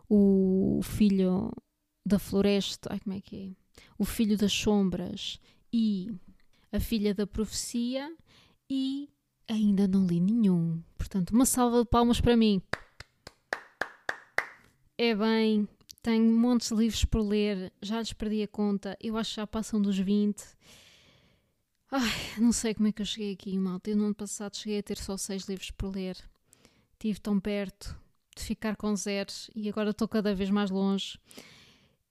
o 0.08 0.80
Filho 0.84 1.52
da 2.06 2.20
Floresta, 2.20 2.90
ai 2.94 3.00
como 3.00 3.16
é 3.16 3.22
que 3.22 3.36
é? 3.36 3.82
O 3.98 4.06
Filho 4.06 4.38
das 4.38 4.54
Sombras 4.54 5.40
e 5.74 6.12
A 6.72 6.80
Filha 6.80 7.14
da 7.14 7.26
Profecia 7.26 8.16
e 8.70 9.10
ainda 9.48 9.88
não 9.88 10.06
li 10.06 10.20
nenhum. 10.20 10.82
Portanto, 10.98 11.32
uma 11.32 11.46
salva 11.46 11.84
de 11.84 11.90
palmas 11.90 12.22
para 12.22 12.38
mim. 12.38 12.62
É 14.98 15.14
bem, 15.14 15.68
tenho 16.02 16.32
montes 16.38 16.70
de 16.70 16.76
livros 16.76 17.04
por 17.04 17.22
ler, 17.22 17.72
já 17.82 18.00
lhes 18.00 18.14
perdi 18.14 18.44
a 18.44 18.48
conta, 18.48 18.98
eu 19.02 19.18
acho 19.18 19.32
que 19.32 19.36
já 19.38 19.48
passam 19.48 19.82
dos 19.82 19.98
20 19.98 20.44
Ai, 21.90 22.12
não 22.38 22.52
sei 22.52 22.74
como 22.74 22.90
é 22.90 22.92
que 22.92 23.02
eu 23.02 23.06
cheguei 23.06 23.32
aqui, 23.32 23.58
malta. 23.58 23.90
Eu 23.90 23.96
no 23.96 24.06
ano 24.06 24.16
passado 24.16 24.58
cheguei 24.58 24.80
a 24.80 24.84
ter 24.84 24.98
só 24.98 25.16
seis 25.16 25.44
livros 25.44 25.72
por 25.72 25.96
ler. 25.96 26.18
Estive 26.94 27.20
tão 27.22 27.40
perto 27.40 27.98
de 28.36 28.44
ficar 28.44 28.76
com 28.76 28.94
zeros 28.96 29.50
e 29.56 29.70
agora 29.70 29.92
estou 29.92 30.08
cada 30.08 30.36
vez 30.36 30.50
mais 30.50 30.70
longe. 30.70 31.18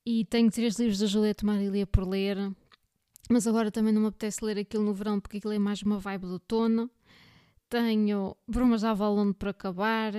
E 0.05 0.25
tenho 0.25 0.51
três 0.51 0.79
livros 0.79 0.99
da 0.99 1.07
Juliette 1.07 1.45
Marilia 1.45 1.87
por 1.87 2.09
ler, 2.09 2.39
mas 3.29 3.47
agora 3.47 3.71
também 3.71 3.93
não 3.93 4.01
me 4.01 4.09
apetece 4.09 4.43
ler 4.43 4.59
aquilo 4.59 4.85
no 4.85 4.95
verão 4.95 5.21
porque 5.21 5.37
aquilo 5.39 5.53
é 5.53 5.59
mais 5.59 5.83
uma 5.83 5.99
vibe 5.99 6.23
do 6.23 6.33
outono. 6.35 6.91
Tenho 7.69 8.35
Brumas 8.49 8.81
da 8.81 8.93
Avalon 8.93 9.33
para 9.35 9.51
acabar. 9.51 10.13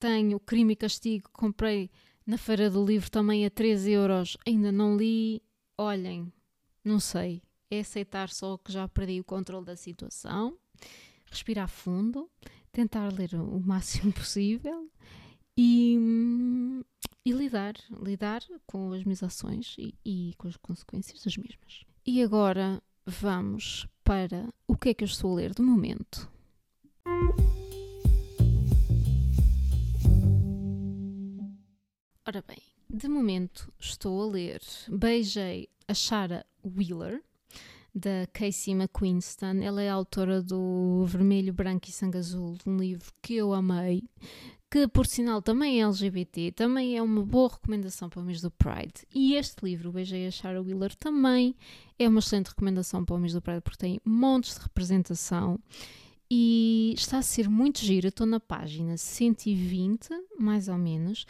Tenho 0.00 0.40
Crime 0.40 0.72
e 0.72 0.76
Castigo, 0.76 1.28
comprei 1.30 1.90
na 2.26 2.38
Feira 2.38 2.70
do 2.70 2.84
Livro 2.84 3.10
também 3.10 3.44
a 3.44 3.50
13 3.50 3.90
euros, 3.92 4.36
ainda 4.46 4.72
não 4.72 4.96
li. 4.96 5.42
Olhem, 5.76 6.32
não 6.84 7.00
sei 7.00 7.42
é 7.74 7.80
aceitar 7.80 8.28
só 8.28 8.56
que 8.58 8.72
já 8.72 8.88
perdi 8.88 9.20
o 9.20 9.24
controle 9.24 9.66
da 9.66 9.76
situação, 9.76 10.56
respirar 11.26 11.68
fundo, 11.68 12.30
tentar 12.72 13.12
ler 13.12 13.34
o 13.34 13.60
máximo 13.64 14.12
possível 14.12 14.90
e, 15.56 15.96
e 17.24 17.32
lidar, 17.32 17.74
lidar 18.02 18.42
com 18.66 18.92
as 18.92 19.04
minhas 19.04 19.22
ações 19.22 19.76
e, 19.78 19.94
e 20.04 20.34
com 20.36 20.48
as 20.48 20.56
consequências 20.56 21.22
das 21.22 21.36
mesmas. 21.36 21.84
E 22.06 22.22
agora 22.22 22.82
vamos 23.06 23.86
para 24.02 24.48
o 24.66 24.76
que 24.76 24.90
é 24.90 24.94
que 24.94 25.04
eu 25.04 25.06
estou 25.06 25.32
a 25.32 25.36
ler 25.36 25.54
de 25.54 25.62
momento. 25.62 26.30
Ora 32.26 32.42
bem, 32.46 32.58
de 32.88 33.06
momento 33.06 33.72
estou 33.78 34.22
a 34.22 34.26
ler 34.26 34.62
Beijei 34.88 35.68
a 35.86 35.92
Shara 35.92 36.46
Wheeler, 36.64 37.22
da 37.94 38.26
Casey 38.32 38.74
McQueenston. 38.74 39.60
Ela 39.62 39.82
é 39.82 39.88
autora 39.88 40.42
do 40.42 41.04
Vermelho, 41.06 41.52
Branco 41.52 41.88
e 41.88 41.92
Sangue 41.92 42.18
Azul, 42.18 42.56
um 42.66 42.76
livro 42.76 43.12
que 43.22 43.34
eu 43.34 43.52
amei, 43.52 44.02
que 44.70 44.88
por 44.88 45.06
sinal 45.06 45.40
também 45.40 45.80
é 45.80 45.84
LGBT, 45.84 46.50
também 46.52 46.96
é 46.96 47.02
uma 47.02 47.24
boa 47.24 47.48
recomendação 47.48 48.08
para 48.08 48.20
o 48.20 48.24
mês 48.24 48.40
do 48.40 48.50
Pride. 48.50 49.06
E 49.14 49.34
este 49.34 49.64
livro, 49.64 49.92
Beijei 49.92 50.26
a 50.26 50.30
Shara 50.30 50.60
Wheeler, 50.60 50.96
também 50.96 51.54
é 51.98 52.08
uma 52.08 52.18
excelente 52.18 52.48
recomendação 52.48 53.04
para 53.04 53.14
o 53.14 53.18
mês 53.18 53.32
do 53.32 53.40
Pride, 53.40 53.60
porque 53.60 53.78
tem 53.78 54.00
montes 54.04 54.56
de 54.56 54.62
representação 54.62 55.60
e 56.28 56.92
está 56.96 57.18
a 57.18 57.22
ser 57.22 57.48
muito 57.48 57.78
giro. 57.78 58.08
Estou 58.08 58.26
na 58.26 58.40
página 58.40 58.96
120, 58.96 60.08
mais 60.36 60.66
ou 60.66 60.76
menos, 60.76 61.24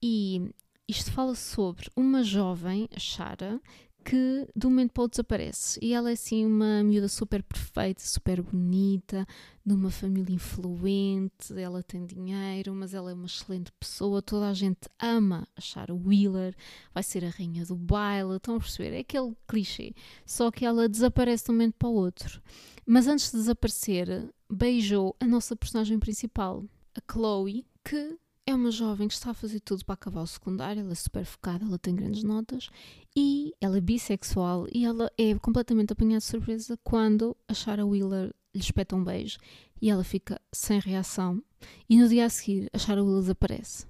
e 0.00 0.54
isto 0.86 1.10
fala 1.10 1.34
sobre 1.34 1.90
uma 1.96 2.22
jovem, 2.22 2.88
Shara, 2.96 3.60
que 4.04 4.46
de 4.54 4.66
um 4.66 4.70
momento 4.70 4.92
para 4.92 5.00
o 5.00 5.04
outro 5.04 5.16
desaparece. 5.16 5.78
E 5.82 5.94
ela 5.94 6.10
é 6.10 6.12
assim 6.12 6.44
uma 6.44 6.82
miúda 6.84 7.08
super 7.08 7.42
perfeita, 7.42 8.02
super 8.02 8.42
bonita, 8.42 9.26
de 9.64 9.72
uma 9.72 9.90
família 9.90 10.34
influente, 10.34 11.58
ela 11.58 11.82
tem 11.82 12.04
dinheiro, 12.04 12.74
mas 12.74 12.92
ela 12.92 13.10
é 13.10 13.14
uma 13.14 13.26
excelente 13.26 13.72
pessoa, 13.72 14.20
toda 14.20 14.48
a 14.48 14.54
gente 14.54 14.88
ama 15.00 15.48
achar 15.56 15.90
o 15.90 15.96
Wheeler, 15.96 16.54
vai 16.92 17.02
ser 17.02 17.24
a 17.24 17.30
rainha 17.30 17.64
do 17.64 17.74
baile, 17.74 18.36
estão 18.36 18.56
a 18.56 18.60
perceber? 18.60 18.94
É 18.94 19.00
aquele 19.00 19.34
clichê. 19.48 19.94
Só 20.26 20.50
que 20.50 20.66
ela 20.66 20.88
desaparece 20.88 21.46
de 21.46 21.50
um 21.50 21.54
momento 21.54 21.74
para 21.78 21.88
o 21.88 21.94
outro. 21.94 22.42
Mas 22.86 23.08
antes 23.08 23.30
de 23.30 23.38
desaparecer, 23.38 24.28
beijou 24.50 25.16
a 25.18 25.26
nossa 25.26 25.56
personagem 25.56 25.98
principal, 25.98 26.64
a 26.94 27.12
Chloe, 27.12 27.66
que 27.82 28.18
é 28.46 28.54
uma 28.54 28.70
jovem 28.70 29.08
que 29.08 29.14
está 29.14 29.30
a 29.30 29.34
fazer 29.34 29.60
tudo 29.60 29.84
para 29.84 29.94
acabar 29.94 30.22
o 30.22 30.26
secundário, 30.26 30.80
ela 30.80 30.92
é 30.92 30.94
super 30.94 31.24
focada, 31.24 31.64
ela 31.64 31.78
tem 31.78 31.94
grandes 31.94 32.22
notas 32.22 32.68
e 33.16 33.54
ela 33.60 33.78
é 33.78 33.80
bissexual 33.80 34.66
e 34.72 34.84
ela 34.84 35.10
é 35.16 35.34
completamente 35.38 35.92
apanhada 35.92 36.18
de 36.18 36.24
surpresa 36.24 36.78
quando 36.84 37.36
a 37.48 37.54
Shara 37.54 37.86
Wheeler 37.86 38.34
lhe 38.54 38.60
espeta 38.60 38.96
um 38.96 39.02
beijo 39.02 39.38
e 39.80 39.90
ela 39.90 40.04
fica 40.04 40.40
sem 40.52 40.78
reação 40.78 41.42
e 41.88 41.98
no 41.98 42.08
dia 42.08 42.26
a 42.26 42.30
seguir 42.30 42.68
a 42.72 42.78
Shara 42.78 43.02
Wheeler 43.02 43.22
desaparece. 43.22 43.86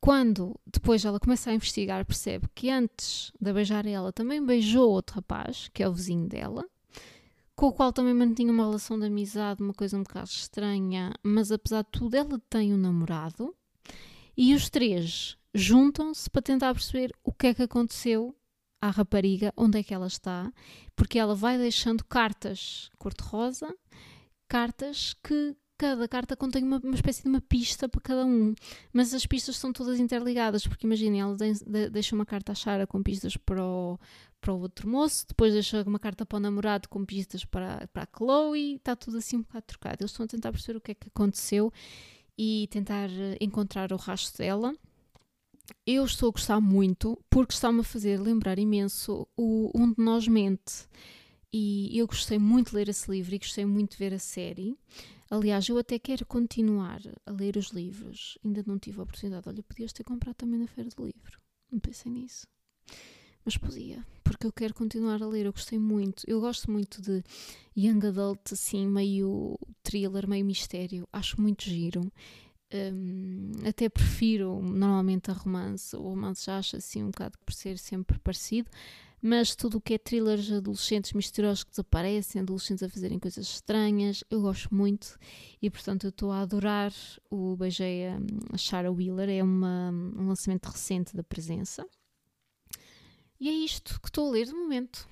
Quando 0.00 0.58
depois 0.66 1.04
ela 1.04 1.20
começa 1.20 1.50
a 1.50 1.54
investigar, 1.54 2.04
percebe 2.04 2.48
que 2.54 2.70
antes 2.70 3.32
de 3.40 3.52
beijar 3.52 3.86
ela 3.86 4.12
também 4.12 4.44
beijou 4.44 4.90
outro 4.90 5.16
rapaz, 5.16 5.68
que 5.74 5.82
é 5.82 5.88
o 5.88 5.92
vizinho 5.92 6.28
dela, 6.28 6.64
com 7.56 7.68
o 7.68 7.72
qual 7.72 7.92
também 7.92 8.14
mantinha 8.14 8.52
uma 8.52 8.64
relação 8.64 8.98
de 8.98 9.06
amizade, 9.06 9.62
uma 9.62 9.72
coisa 9.72 9.96
um 9.96 10.02
bocado 10.02 10.28
estranha, 10.28 11.12
mas 11.22 11.50
apesar 11.50 11.82
de 11.82 11.90
tudo, 11.90 12.14
ela 12.14 12.38
tem 12.50 12.72
um 12.72 12.76
namorado 12.76 13.55
e 14.36 14.54
os 14.54 14.68
três 14.68 15.36
juntam-se 15.54 16.28
para 16.28 16.42
tentar 16.42 16.74
perceber 16.74 17.12
o 17.24 17.32
que 17.32 17.48
é 17.48 17.54
que 17.54 17.62
aconteceu 17.62 18.36
à 18.80 18.90
rapariga, 18.90 19.52
onde 19.56 19.78
é 19.78 19.82
que 19.82 19.94
ela 19.94 20.06
está, 20.06 20.52
porque 20.94 21.18
ela 21.18 21.34
vai 21.34 21.56
deixando 21.56 22.04
cartas 22.04 22.90
cor-de-rosa, 22.98 23.74
cartas 24.48 25.14
que 25.22 25.56
cada 25.78 26.08
carta 26.08 26.36
contém 26.36 26.64
uma, 26.64 26.78
uma, 26.82 26.94
espécie 26.94 27.22
de 27.22 27.28
uma 27.28 27.40
pista 27.40 27.88
para 27.88 28.00
cada 28.00 28.24
um, 28.24 28.54
mas 28.92 29.12
as 29.12 29.26
pistas 29.26 29.56
são 29.56 29.72
todas 29.72 30.00
interligadas, 30.00 30.66
porque 30.66 30.86
imaginem, 30.86 31.20
ela 31.20 31.36
de, 31.36 31.90
deixa 31.90 32.14
uma 32.14 32.24
carta 32.24 32.52
à 32.52 32.54
Chara 32.54 32.86
com 32.86 33.02
pistas 33.02 33.36
para 33.36 33.62
o, 33.62 33.98
para 34.40 34.52
o 34.52 34.60
outro 34.60 34.88
moço, 34.88 35.26
depois 35.28 35.52
deixa 35.52 35.82
uma 35.82 35.98
carta 35.98 36.24
para 36.24 36.36
o 36.36 36.40
namorado 36.40 36.88
com 36.88 37.04
pistas 37.04 37.44
para, 37.44 37.86
para 37.92 38.04
a 38.04 38.16
Chloe, 38.16 38.76
está 38.76 38.96
tudo 38.96 39.18
assim 39.18 39.36
um 39.36 39.42
bocado 39.42 39.66
trocado. 39.66 39.96
Eles 40.00 40.10
estão 40.10 40.24
a 40.24 40.28
tentar 40.28 40.52
perceber 40.52 40.78
o 40.78 40.80
que 40.80 40.92
é 40.92 40.94
que 40.94 41.08
aconteceu 41.08 41.72
e 42.38 42.68
tentar 42.70 43.08
eh, 43.10 43.36
encontrar 43.40 43.92
o 43.92 43.96
rastro 43.96 44.38
dela. 44.38 44.74
Eu 45.86 46.04
estou 46.04 46.28
a 46.28 46.32
gostar 46.32 46.60
muito 46.60 47.18
porque 47.28 47.52
está-me 47.54 47.80
a 47.80 47.84
fazer 47.84 48.20
lembrar 48.20 48.58
imenso 48.58 49.26
o 49.36 49.70
Um 49.74 49.92
de 49.92 50.02
Nós 50.02 50.28
Mente. 50.28 50.88
E 51.52 51.96
eu 51.98 52.06
gostei 52.06 52.38
muito 52.38 52.70
de 52.70 52.76
ler 52.76 52.88
esse 52.88 53.10
livro 53.10 53.34
e 53.34 53.38
gostei 53.38 53.64
muito 53.64 53.92
de 53.92 53.98
ver 53.98 54.14
a 54.14 54.18
série. 54.18 54.76
Aliás, 55.30 55.68
eu 55.68 55.78
até 55.78 55.98
quero 55.98 56.24
continuar 56.26 57.00
a 57.24 57.30
ler 57.32 57.56
os 57.56 57.70
livros. 57.70 58.38
Ainda 58.44 58.62
não 58.66 58.78
tive 58.78 59.00
a 59.00 59.02
oportunidade. 59.02 59.48
Olha, 59.48 59.62
podias 59.62 59.92
ter 59.92 60.04
comprado 60.04 60.36
também 60.36 60.60
na 60.60 60.66
Feira 60.66 60.90
do 60.90 61.04
Livro. 61.04 61.40
Não 61.70 61.80
pensei 61.80 62.12
nisso. 62.12 62.46
Mas 63.46 63.56
podia, 63.56 64.04
porque 64.24 64.44
eu 64.44 64.52
quero 64.52 64.74
continuar 64.74 65.22
a 65.22 65.26
ler. 65.26 65.46
Eu 65.46 65.52
gostei 65.52 65.78
muito. 65.78 66.24
Eu 66.26 66.40
gosto 66.40 66.68
muito 66.68 67.00
de 67.00 67.22
young 67.76 68.04
adult, 68.04 68.52
assim, 68.52 68.88
meio 68.88 69.56
thriller, 69.84 70.28
meio 70.28 70.44
mistério. 70.44 71.08
Acho 71.12 71.40
muito 71.40 71.62
giro. 71.62 72.12
Um, 72.74 73.52
até 73.64 73.88
prefiro 73.88 74.60
normalmente 74.60 75.30
a 75.30 75.34
romance. 75.34 75.94
O 75.94 76.02
romance 76.02 76.44
já 76.44 76.58
acho 76.58 76.76
assim 76.76 77.04
um 77.04 77.10
bocado 77.12 77.38
por 77.38 77.54
ser 77.54 77.78
sempre 77.78 78.18
parecido. 78.18 78.68
Mas 79.22 79.54
tudo 79.54 79.78
o 79.78 79.80
que 79.80 79.94
é 79.94 79.98
thrillers 79.98 80.50
adolescentes 80.50 81.12
misteriosos 81.12 81.62
que 81.62 81.70
desaparecem, 81.70 82.42
adolescentes 82.42 82.82
a 82.82 82.88
fazerem 82.88 83.18
coisas 83.18 83.46
estranhas, 83.46 84.22
eu 84.30 84.42
gosto 84.42 84.74
muito 84.74 85.18
e 85.60 85.70
portanto 85.70 86.04
eu 86.04 86.10
estou 86.10 86.30
a 86.30 86.42
adorar 86.42 86.92
o 87.30 87.56
Beijei 87.56 88.08
a 88.52 88.56
Shara 88.58 88.92
Wheeler, 88.92 89.30
é 89.30 89.42
uma, 89.42 89.90
um 89.90 90.28
lançamento 90.28 90.66
recente 90.66 91.16
da 91.16 91.24
presença. 91.24 91.86
E 93.38 93.50
é 93.50 93.52
isto 93.52 94.00
que 94.00 94.08
estou 94.08 94.28
a 94.28 94.30
ler 94.30 94.46
de 94.46 94.54
momento. 94.54 95.06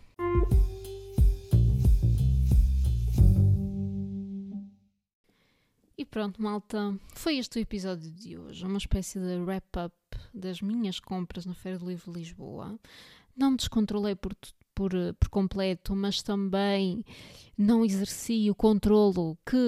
E 5.96 6.04
pronto, 6.06 6.42
malta, 6.42 6.98
foi 7.14 7.37
este 7.37 7.58
o 7.58 7.60
episódio 7.60 8.10
de 8.10 8.38
hoje, 8.38 8.64
uma 8.64 8.78
espécie 8.78 9.18
de 9.18 9.37
wrap-up 9.37 9.94
das 10.32 10.62
minhas 10.62 10.98
compras 10.98 11.44
na 11.44 11.54
Feira 11.54 11.78
do 11.78 11.87
Livro 11.87 12.12
de 12.12 12.18
Lisboa. 12.18 12.80
Não 13.37 13.52
me 13.52 13.56
descontrolei 13.58 14.14
por, 14.14 14.34
por, 14.74 14.90
por 15.20 15.28
completo, 15.28 15.94
mas 15.94 16.22
também 16.22 17.04
não 17.58 17.84
exerci 17.84 18.50
o 18.50 18.54
controlo 18.54 19.38
que 19.44 19.58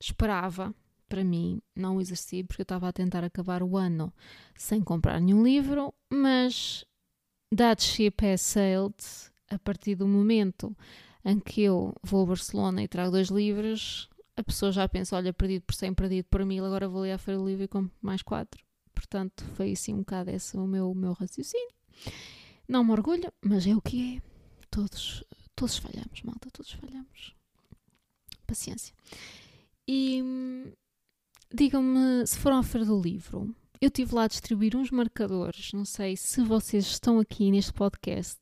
esperava 0.00 0.72
para 1.08 1.24
mim 1.24 1.60
não 1.76 2.00
exerci 2.00 2.42
porque 2.42 2.62
eu 2.62 2.64
estava 2.64 2.88
a 2.88 2.92
tentar 2.92 3.22
acabar 3.22 3.62
o 3.62 3.76
ano 3.76 4.12
sem 4.56 4.80
comprar 4.80 5.20
nenhum 5.20 5.44
livro, 5.44 5.92
mas 6.10 6.84
that 7.56 7.82
ship 7.82 8.24
has 8.24 8.40
sailed 8.40 8.94
a 9.50 9.58
partir 9.58 9.94
do 9.94 10.06
momento 10.06 10.76
em 11.24 11.40
que 11.40 11.62
eu 11.62 11.94
vou 12.02 12.24
a 12.24 12.26
Barcelona 12.26 12.82
e 12.82 12.88
trago 12.88 13.12
dois 13.12 13.28
livros, 13.28 14.08
a 14.36 14.42
pessoa 14.42 14.72
já 14.72 14.88
pensa, 14.88 15.16
olha, 15.16 15.32
perdido 15.32 15.62
por 15.62 15.74
100, 15.74 15.94
perdido 15.94 16.26
por 16.26 16.44
mil, 16.44 16.64
agora 16.64 16.88
vou 16.88 17.02
ali 17.02 17.12
à 17.12 17.18
Feira 17.18 17.40
do 17.40 17.46
Livro 17.46 17.64
e 17.64 17.68
compro 17.68 17.92
mais 18.02 18.22
quatro. 18.22 18.62
Portanto, 18.94 19.44
foi 19.54 19.72
assim 19.72 19.94
um 19.94 19.98
bocado 19.98 20.30
esse 20.30 20.56
o 20.56 20.66
meu, 20.66 20.90
o 20.90 20.94
meu 20.94 21.12
raciocínio. 21.12 21.74
Não 22.68 22.84
me 22.84 22.92
orgulho, 22.92 23.32
mas 23.42 23.66
é 23.66 23.74
o 23.74 23.80
que 23.80 24.16
é. 24.16 24.22
Todos, 24.70 25.22
todos 25.54 25.78
falhamos, 25.78 26.22
malta, 26.22 26.50
todos 26.50 26.72
falhamos. 26.72 27.34
Paciência. 28.46 28.94
E 29.86 30.22
digam-me 31.52 32.26
se 32.26 32.38
foram 32.38 32.58
à 32.58 32.62
Feira 32.62 32.86
do 32.86 33.00
Livro. 33.00 33.54
Eu 33.84 33.90
tive 33.90 34.14
lá 34.14 34.24
a 34.24 34.28
distribuir 34.28 34.74
uns 34.74 34.90
marcadores. 34.90 35.74
Não 35.74 35.84
sei 35.84 36.16
se 36.16 36.40
vocês 36.40 36.86
estão 36.86 37.18
aqui 37.20 37.50
neste 37.50 37.70
podcast 37.70 38.40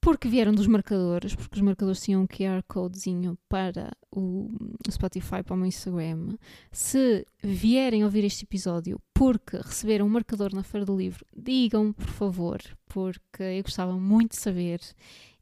porque 0.00 0.26
vieram 0.26 0.54
dos 0.54 0.66
marcadores, 0.66 1.34
porque 1.34 1.56
os 1.56 1.60
marcadores 1.60 2.00
tinham 2.00 2.22
um 2.22 2.26
QR 2.26 2.62
Codezinho 2.66 3.36
para 3.46 3.92
o 4.10 4.48
Spotify, 4.90 5.42
para 5.44 5.52
o 5.52 5.56
meu 5.58 5.66
Instagram. 5.66 6.38
Se 6.72 7.26
vierem 7.42 8.04
ouvir 8.04 8.24
este 8.24 8.44
episódio 8.44 8.98
porque 9.12 9.58
receberam 9.58 10.06
um 10.06 10.08
marcador 10.08 10.54
na 10.54 10.62
Feira 10.62 10.86
do 10.86 10.96
Livro, 10.96 11.26
digam 11.36 11.92
por 11.92 12.08
favor, 12.08 12.58
porque 12.86 13.42
eu 13.42 13.62
gostava 13.62 13.92
muito 13.98 14.30
de 14.30 14.38
saber. 14.38 14.80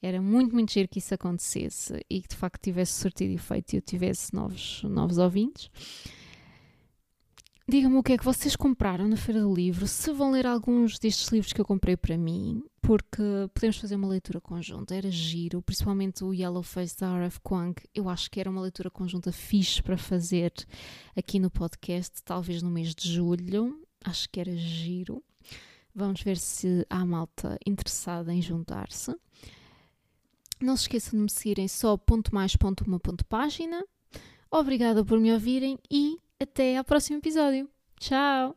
Era 0.03 0.21
muito, 0.21 0.53
muito 0.53 0.73
giro 0.73 0.89
que 0.89 0.99
isso 0.99 1.15
acontecesse 1.15 2.05
e 2.11 2.21
que 2.21 2.29
de 2.31 2.35
facto 2.35 2.61
tivesse 2.61 3.01
sortido 3.01 3.33
efeito 3.33 3.73
e 3.73 3.77
eu 3.77 3.83
tivesse 3.83 4.35
novos, 4.35 4.83
novos 4.83 5.19
ouvintes. 5.19 5.71
Digam-me 7.69 7.97
o 7.97 8.03
que 8.03 8.13
é 8.13 8.17
que 8.17 8.25
vocês 8.25 8.55
compraram 8.55 9.09
na 9.09 9.17
Feira 9.17 9.41
do 9.41 9.53
Livro, 9.53 9.89
se 9.89 10.13
vão 10.13 10.31
ler 10.31 10.47
alguns 10.47 11.01
destes 11.01 11.31
livros 11.31 11.53
que 11.53 11.61
eu 11.61 11.65
comprei 11.65 11.97
para 11.97 12.17
mim, 12.17 12.63
porque 12.81 13.21
podemos 13.53 13.77
fazer 13.79 13.97
uma 13.97 14.07
leitura 14.07 14.41
conjunta. 14.41 14.95
Era 14.95 15.11
giro, 15.11 15.61
principalmente 15.61 16.23
o 16.23 16.33
Yellow 16.33 16.63
Face 16.63 16.97
da 16.97 17.13
R.F. 17.17 17.41
Kwang. 17.41 17.75
Eu 17.93 18.09
acho 18.09 18.31
que 18.31 18.39
era 18.39 18.49
uma 18.49 18.61
leitura 18.61 18.89
conjunta 18.89 19.33
fixe 19.33 19.83
para 19.83 19.99
fazer 19.99 20.53
aqui 21.17 21.41
no 21.41 21.51
podcast, 21.51 22.23
talvez 22.23 22.63
no 22.63 22.71
mês 22.71 22.95
de 22.95 23.13
julho. 23.13 23.85
Acho 24.05 24.31
que 24.31 24.39
era 24.39 24.57
giro. 24.57 25.21
Vamos 25.93 26.23
ver 26.23 26.37
se 26.37 26.87
há 26.89 27.05
malta 27.05 27.59
interessada 27.67 28.33
em 28.33 28.41
juntar-se. 28.41 29.13
Não 30.61 30.77
se 30.77 30.83
esqueçam 30.83 31.19
de 31.19 31.25
me 31.25 31.31
seguirem 31.31 31.67
só 31.67 31.97
ponto 31.97 32.33
mais 32.33 32.55
ponto 32.55 32.85
uma 32.85 33.01
ponto 33.01 33.27
página. 33.27 33.85
Obrigada 34.49 35.05
por 35.05 35.19
me 35.19 35.33
ouvirem 35.33 35.77
e 35.91 36.17
até 36.41 36.77
ao 36.77 36.85
próximo 36.85 37.19
episódio. 37.19 37.69
Tchau! 37.99 38.57